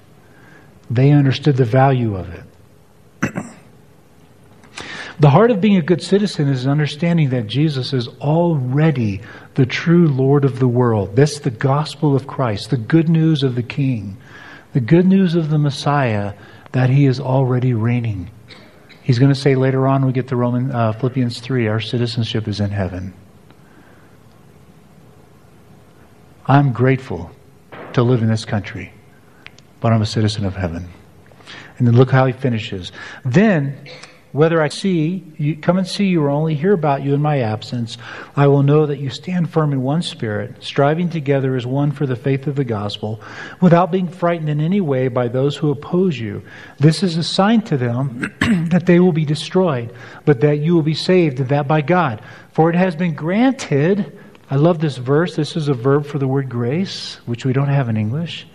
They 0.89 1.11
understood 1.11 1.57
the 1.57 1.65
value 1.65 2.15
of 2.15 2.29
it. 2.29 3.35
The 5.21 5.29
heart 5.29 5.51
of 5.51 5.61
being 5.61 5.77
a 5.77 5.83
good 5.83 6.01
citizen 6.01 6.47
is 6.47 6.65
understanding 6.65 7.29
that 7.29 7.45
Jesus 7.45 7.93
is 7.93 8.07
already 8.07 9.21
the 9.53 9.67
true 9.67 10.07
Lord 10.07 10.43
of 10.43 10.57
the 10.57 10.67
world. 10.67 11.15
This 11.15 11.37
the 11.37 11.51
gospel 11.51 12.15
of 12.15 12.25
Christ, 12.25 12.71
the 12.71 12.77
good 12.77 13.07
news 13.07 13.43
of 13.43 13.53
the 13.53 13.61
King, 13.61 14.17
the 14.73 14.79
good 14.79 15.05
news 15.05 15.35
of 15.35 15.51
the 15.51 15.59
Messiah 15.59 16.33
that 16.71 16.89
he 16.89 17.05
is 17.05 17.19
already 17.19 17.75
reigning. 17.75 18.31
He's 19.03 19.19
going 19.19 19.31
to 19.31 19.39
say 19.39 19.53
later 19.53 19.87
on, 19.87 20.07
we 20.07 20.11
get 20.11 20.27
to 20.29 20.35
Roman 20.35 20.71
uh, 20.71 20.93
Philippians 20.93 21.39
3, 21.39 21.67
our 21.67 21.79
citizenship 21.79 22.47
is 22.47 22.59
in 22.59 22.71
heaven. 22.71 23.13
I'm 26.47 26.73
grateful 26.73 27.29
to 27.93 28.01
live 28.01 28.23
in 28.23 28.27
this 28.27 28.43
country, 28.43 28.91
but 29.81 29.93
I'm 29.93 30.01
a 30.01 30.07
citizen 30.07 30.45
of 30.45 30.55
heaven. 30.55 30.89
And 31.77 31.85
then 31.85 31.95
look 31.95 32.09
how 32.09 32.25
he 32.25 32.33
finishes. 32.33 32.91
Then 33.23 33.87
whether 34.31 34.61
I 34.61 34.69
see 34.69 35.23
you 35.37 35.57
come 35.57 35.77
and 35.77 35.87
see 35.87 36.05
you 36.05 36.23
or 36.23 36.29
only 36.29 36.55
hear 36.55 36.71
about 36.71 37.03
you 37.03 37.13
in 37.13 37.21
my 37.21 37.41
absence, 37.41 37.97
I 38.35 38.47
will 38.47 38.63
know 38.63 38.85
that 38.85 38.99
you 38.99 39.09
stand 39.09 39.49
firm 39.49 39.73
in 39.73 39.81
one 39.81 40.01
spirit, 40.01 40.63
striving 40.63 41.09
together 41.09 41.55
as 41.55 41.65
one 41.65 41.91
for 41.91 42.05
the 42.05 42.15
faith 42.15 42.47
of 42.47 42.55
the 42.55 42.63
gospel, 42.63 43.21
without 43.59 43.91
being 43.91 44.07
frightened 44.07 44.49
in 44.49 44.61
any 44.61 44.79
way 44.79 45.09
by 45.09 45.27
those 45.27 45.57
who 45.57 45.69
oppose 45.69 46.17
you. 46.17 46.43
This 46.79 47.03
is 47.03 47.17
a 47.17 47.23
sign 47.23 47.61
to 47.63 47.77
them 47.77 48.33
that 48.69 48.85
they 48.85 49.01
will 49.01 49.11
be 49.11 49.25
destroyed, 49.25 49.93
but 50.23 50.39
that 50.41 50.59
you 50.59 50.75
will 50.75 50.81
be 50.81 50.93
saved, 50.93 51.39
and 51.41 51.49
that 51.49 51.67
by 51.67 51.81
God. 51.81 52.21
For 52.53 52.69
it 52.69 52.75
has 52.75 52.95
been 52.95 53.13
granted, 53.13 54.17
I 54.49 54.55
love 54.55 54.79
this 54.79 54.97
verse. 54.97 55.35
This 55.35 55.57
is 55.57 55.67
a 55.67 55.73
verb 55.73 56.05
for 56.05 56.19
the 56.19 56.27
word 56.27 56.47
grace, 56.47 57.15
which 57.25 57.43
we 57.43 57.51
don't 57.51 57.67
have 57.67 57.89
in 57.89 57.97
English. 57.97 58.47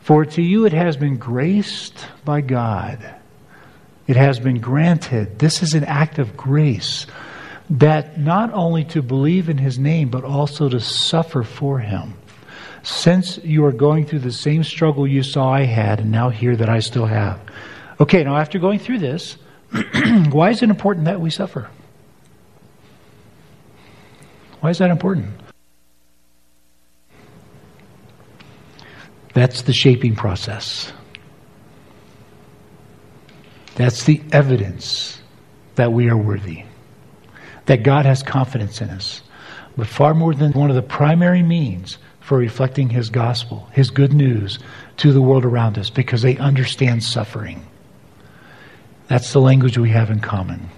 For 0.00 0.24
to 0.24 0.42
you 0.42 0.66
it 0.66 0.72
has 0.72 0.96
been 0.96 1.16
graced 1.16 2.06
by 2.24 2.42
God 2.42 3.15
it 4.06 4.16
has 4.16 4.38
been 4.38 4.60
granted. 4.60 5.38
This 5.38 5.62
is 5.62 5.74
an 5.74 5.84
act 5.84 6.18
of 6.18 6.36
grace 6.36 7.06
that 7.68 8.18
not 8.18 8.52
only 8.52 8.84
to 8.84 9.02
believe 9.02 9.48
in 9.48 9.58
his 9.58 9.78
name, 9.78 10.08
but 10.08 10.24
also 10.24 10.68
to 10.68 10.80
suffer 10.80 11.42
for 11.42 11.80
him. 11.80 12.14
Since 12.82 13.38
you 13.38 13.64
are 13.64 13.72
going 13.72 14.06
through 14.06 14.20
the 14.20 14.32
same 14.32 14.62
struggle 14.62 15.06
you 15.08 15.24
saw 15.24 15.50
I 15.50 15.64
had, 15.64 16.00
and 16.00 16.12
now 16.12 16.28
hear 16.28 16.54
that 16.54 16.68
I 16.68 16.78
still 16.78 17.06
have. 17.06 17.40
Okay, 17.98 18.22
now 18.22 18.36
after 18.36 18.60
going 18.60 18.78
through 18.78 18.98
this, 18.98 19.36
why 20.30 20.50
is 20.50 20.62
it 20.62 20.70
important 20.70 21.06
that 21.06 21.20
we 21.20 21.30
suffer? 21.30 21.68
Why 24.60 24.70
is 24.70 24.78
that 24.78 24.90
important? 24.90 25.30
That's 29.34 29.62
the 29.62 29.72
shaping 29.72 30.14
process. 30.14 30.92
That's 33.76 34.04
the 34.04 34.22
evidence 34.32 35.20
that 35.76 35.92
we 35.92 36.08
are 36.08 36.16
worthy, 36.16 36.64
that 37.66 37.82
God 37.82 38.06
has 38.06 38.22
confidence 38.22 38.80
in 38.80 38.90
us. 38.90 39.22
But 39.76 39.86
far 39.86 40.14
more 40.14 40.34
than 40.34 40.52
one 40.52 40.70
of 40.70 40.76
the 40.76 40.82
primary 40.82 41.42
means 41.42 41.98
for 42.20 42.38
reflecting 42.38 42.88
His 42.88 43.10
gospel, 43.10 43.68
His 43.72 43.90
good 43.90 44.14
news 44.14 44.58
to 44.96 45.12
the 45.12 45.20
world 45.20 45.44
around 45.44 45.78
us, 45.78 45.90
because 45.90 46.22
they 46.22 46.38
understand 46.38 47.04
suffering. 47.04 47.64
That's 49.08 49.32
the 49.32 49.40
language 49.40 49.76
we 49.78 49.90
have 49.90 50.10
in 50.10 50.20
common. 50.20 50.68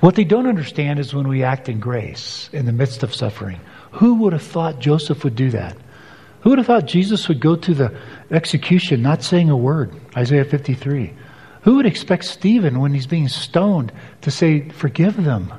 What 0.00 0.14
they 0.14 0.24
don't 0.24 0.46
understand 0.46 1.00
is 1.00 1.12
when 1.12 1.28
we 1.28 1.42
act 1.42 1.68
in 1.68 1.80
grace 1.80 2.48
in 2.52 2.66
the 2.66 2.72
midst 2.72 3.02
of 3.02 3.14
suffering. 3.14 3.60
Who 3.92 4.14
would 4.14 4.32
have 4.32 4.42
thought 4.42 4.78
Joseph 4.78 5.24
would 5.24 5.34
do 5.34 5.50
that? 5.50 5.76
Who 6.40 6.50
would 6.50 6.58
have 6.58 6.66
thought 6.66 6.86
Jesus 6.86 7.26
would 7.26 7.40
go 7.40 7.56
to 7.56 7.74
the 7.74 7.96
execution 8.30 9.02
not 9.02 9.24
saying 9.24 9.50
a 9.50 9.56
word? 9.56 9.92
Isaiah 10.16 10.44
53. 10.44 11.12
Who 11.62 11.76
would 11.76 11.86
expect 11.86 12.24
Stephen, 12.24 12.80
when 12.80 12.94
he's 12.94 13.06
being 13.06 13.28
stoned, 13.28 13.92
to 14.22 14.30
say, 14.30 14.68
Forgive 14.70 15.22
them? 15.22 15.52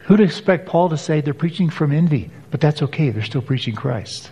Who'd 0.00 0.20
expect 0.20 0.66
Paul 0.66 0.88
to 0.90 0.96
say, 0.96 1.20
They're 1.20 1.34
preaching 1.34 1.70
from 1.70 1.92
envy, 1.92 2.30
but 2.50 2.60
that's 2.60 2.82
okay, 2.82 3.10
they're 3.10 3.22
still 3.22 3.42
preaching 3.42 3.74
Christ? 3.74 4.30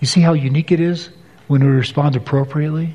You 0.00 0.06
see 0.06 0.20
how 0.20 0.32
unique 0.32 0.72
it 0.72 0.80
is 0.80 1.10
when 1.48 1.62
we 1.62 1.70
respond 1.70 2.16
appropriately? 2.16 2.94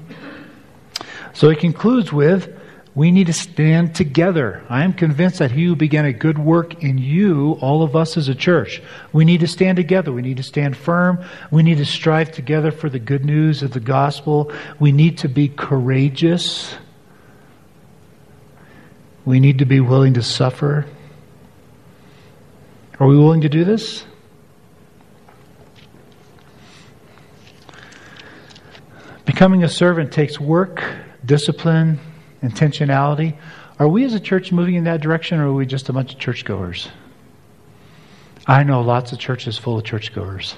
So 1.34 1.50
he 1.50 1.56
concludes 1.56 2.14
with, 2.14 2.50
we 2.96 3.12
need 3.12 3.28
to 3.28 3.34
stand 3.34 3.94
together. 3.94 4.64
I 4.70 4.86
am 4.86 4.94
convinced 4.94 5.40
that 5.40 5.52
he 5.52 5.66
who 5.66 5.76
began 5.76 6.06
a 6.06 6.14
good 6.14 6.40
work 6.40 6.82
in 6.82 6.98
you, 6.98 7.58
all 7.60 7.84
of 7.84 7.94
us 7.94 8.16
as 8.16 8.30
a 8.30 8.36
church, 8.36 8.82
we 9.12 9.26
need 9.26 9.42
to 9.42 9.48
stand 9.48 9.76
together. 9.76 10.14
We 10.14 10.22
need 10.22 10.38
to 10.38 10.44
stand 10.44 10.78
firm. 10.78 11.24
We 11.52 11.62
need 11.62 11.78
to 11.80 11.86
strive 11.86 12.32
together 12.32 12.72
for 12.72 12.90
the 12.90 13.00
good 13.00 13.26
news 13.26 13.62
of 13.64 13.72
the 13.72 13.82
gospel. 13.82 14.50
We 14.80 14.94
need 14.94 15.18
to 15.20 15.28
be 15.28 15.50
courageous. 15.50 16.74
We 19.26 19.40
need 19.40 19.58
to 19.60 19.66
be 19.66 19.80
willing 19.80 20.14
to 20.14 20.22
suffer. 20.22 20.86
Are 23.00 23.08
we 23.08 23.18
willing 23.18 23.42
to 23.42 23.50
do 23.50 23.66
this? 23.66 24.06
Becoming 29.26 29.64
a 29.64 29.70
servant 29.70 30.14
takes 30.14 30.40
work, 30.40 30.84
discipline, 31.26 32.00
intentionality. 32.44 33.36
Are 33.80 33.88
we 33.88 34.06
as 34.06 34.14
a 34.14 34.20
church 34.20 34.52
moving 34.52 34.76
in 34.76 34.84
that 34.84 35.02
direction, 35.02 35.40
or 35.40 35.48
are 35.48 35.54
we 35.54 35.66
just 35.66 35.90
a 35.90 35.94
bunch 35.94 36.14
of 36.14 36.20
churchgoers? 36.20 36.88
I 38.48 38.64
know 38.64 38.82
lots 38.82 39.12
of 39.12 39.18
churches 39.18 39.58
full 39.58 39.80
of 39.80 39.84
churchgoers. 39.84 40.56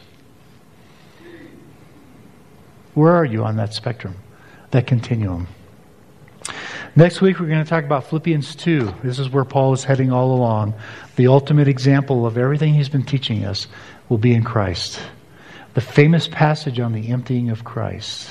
Where 2.93 3.13
are 3.15 3.25
you 3.25 3.45
on 3.45 3.55
that 3.55 3.73
spectrum, 3.73 4.15
that 4.71 4.85
continuum? 4.85 5.47
Next 6.95 7.21
week, 7.21 7.39
we're 7.39 7.47
going 7.47 7.63
to 7.63 7.69
talk 7.69 7.83
about 7.83 8.05
Philippians 8.05 8.55
2. 8.55 8.93
This 9.03 9.19
is 9.19 9.29
where 9.29 9.45
Paul 9.45 9.73
is 9.73 9.83
heading 9.83 10.11
all 10.11 10.31
along. 10.31 10.73
The 11.15 11.27
ultimate 11.27 11.67
example 11.67 12.25
of 12.25 12.37
everything 12.37 12.73
he's 12.73 12.89
been 12.89 13.03
teaching 13.03 13.45
us 13.45 13.67
will 14.09 14.17
be 14.17 14.33
in 14.33 14.43
Christ. 14.43 14.99
The 15.73 15.81
famous 15.81 16.27
passage 16.27 16.79
on 16.79 16.93
the 16.93 17.09
emptying 17.09 17.49
of 17.49 17.63
Christ. 17.63 18.29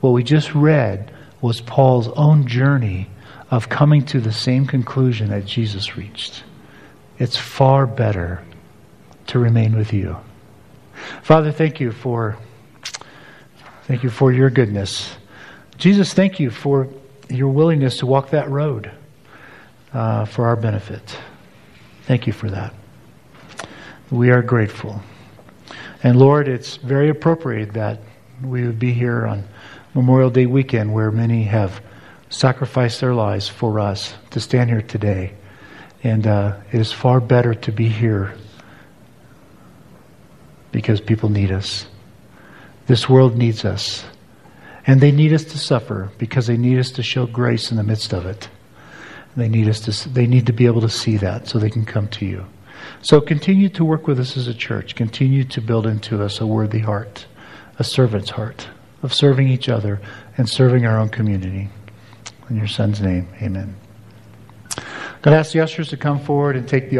What 0.00 0.10
we 0.10 0.24
just 0.24 0.54
read 0.54 1.12
was 1.40 1.60
Paul's 1.60 2.08
own 2.08 2.46
journey 2.46 3.08
of 3.50 3.68
coming 3.68 4.04
to 4.06 4.20
the 4.20 4.32
same 4.32 4.66
conclusion 4.66 5.28
that 5.30 5.44
Jesus 5.44 5.96
reached. 5.96 6.42
It's 7.18 7.36
far 7.36 7.86
better 7.86 8.42
to 9.28 9.38
remain 9.38 9.76
with 9.76 9.92
you. 9.92 10.16
Father, 11.22 11.52
thank 11.52 11.78
you 11.78 11.92
for 11.92 12.36
thank 13.84 14.02
you 14.02 14.10
for 14.10 14.32
your 14.32 14.50
goodness. 14.50 15.14
Jesus, 15.78 16.14
thank 16.14 16.40
you 16.40 16.50
for 16.50 16.88
your 17.32 17.48
willingness 17.48 17.98
to 17.98 18.06
walk 18.06 18.30
that 18.30 18.50
road 18.50 18.90
uh, 19.92 20.24
for 20.26 20.46
our 20.46 20.56
benefit. 20.56 21.18
Thank 22.02 22.26
you 22.26 22.32
for 22.32 22.50
that. 22.50 22.74
We 24.10 24.30
are 24.30 24.42
grateful. 24.42 25.00
And 26.02 26.18
Lord, 26.18 26.48
it's 26.48 26.76
very 26.76 27.08
appropriate 27.08 27.72
that 27.74 28.00
we 28.44 28.66
would 28.66 28.78
be 28.78 28.92
here 28.92 29.26
on 29.26 29.44
Memorial 29.94 30.30
Day 30.30 30.46
weekend 30.46 30.92
where 30.92 31.10
many 31.10 31.44
have 31.44 31.80
sacrificed 32.28 33.00
their 33.00 33.14
lives 33.14 33.48
for 33.48 33.78
us 33.78 34.14
to 34.30 34.40
stand 34.40 34.70
here 34.70 34.82
today. 34.82 35.34
And 36.02 36.26
uh, 36.26 36.56
it 36.72 36.80
is 36.80 36.92
far 36.92 37.20
better 37.20 37.54
to 37.54 37.72
be 37.72 37.88
here 37.88 38.34
because 40.72 41.00
people 41.00 41.28
need 41.28 41.52
us. 41.52 41.86
This 42.86 43.08
world 43.08 43.36
needs 43.36 43.64
us. 43.64 44.04
And 44.86 45.00
they 45.00 45.12
need 45.12 45.32
us 45.32 45.44
to 45.44 45.58
suffer 45.58 46.10
because 46.18 46.46
they 46.46 46.56
need 46.56 46.78
us 46.78 46.90
to 46.92 47.02
show 47.02 47.26
grace 47.26 47.70
in 47.70 47.76
the 47.76 47.82
midst 47.82 48.12
of 48.12 48.26
it. 48.26 48.48
They 49.36 49.48
need 49.48 49.68
us 49.68 49.80
to 49.80 50.08
they 50.08 50.26
need 50.26 50.46
to 50.46 50.52
be 50.52 50.66
able 50.66 50.82
to 50.82 50.88
see 50.88 51.16
that 51.18 51.48
so 51.48 51.58
they 51.58 51.70
can 51.70 51.86
come 51.86 52.08
to 52.08 52.26
you. 52.26 52.44
So 53.00 53.20
continue 53.20 53.68
to 53.70 53.84
work 53.84 54.06
with 54.06 54.18
us 54.18 54.36
as 54.36 54.48
a 54.48 54.54
church. 54.54 54.94
Continue 54.94 55.44
to 55.44 55.60
build 55.60 55.86
into 55.86 56.22
us 56.22 56.40
a 56.40 56.46
worthy 56.46 56.80
heart, 56.80 57.26
a 57.78 57.84
servant's 57.84 58.30
heart 58.30 58.68
of 59.02 59.14
serving 59.14 59.48
each 59.48 59.68
other 59.68 60.00
and 60.36 60.48
serving 60.48 60.86
our 60.86 60.98
own 60.98 61.08
community. 61.08 61.68
In 62.50 62.56
your 62.56 62.68
son's 62.68 63.00
name, 63.00 63.28
amen. 63.40 63.76
To 65.22 65.30
ask 65.30 65.52
the 65.52 65.60
ushers 65.60 65.88
to 65.90 65.96
come 65.96 66.18
forward 66.20 66.56
and 66.56 66.68
take 66.68 66.90
the 66.90 66.98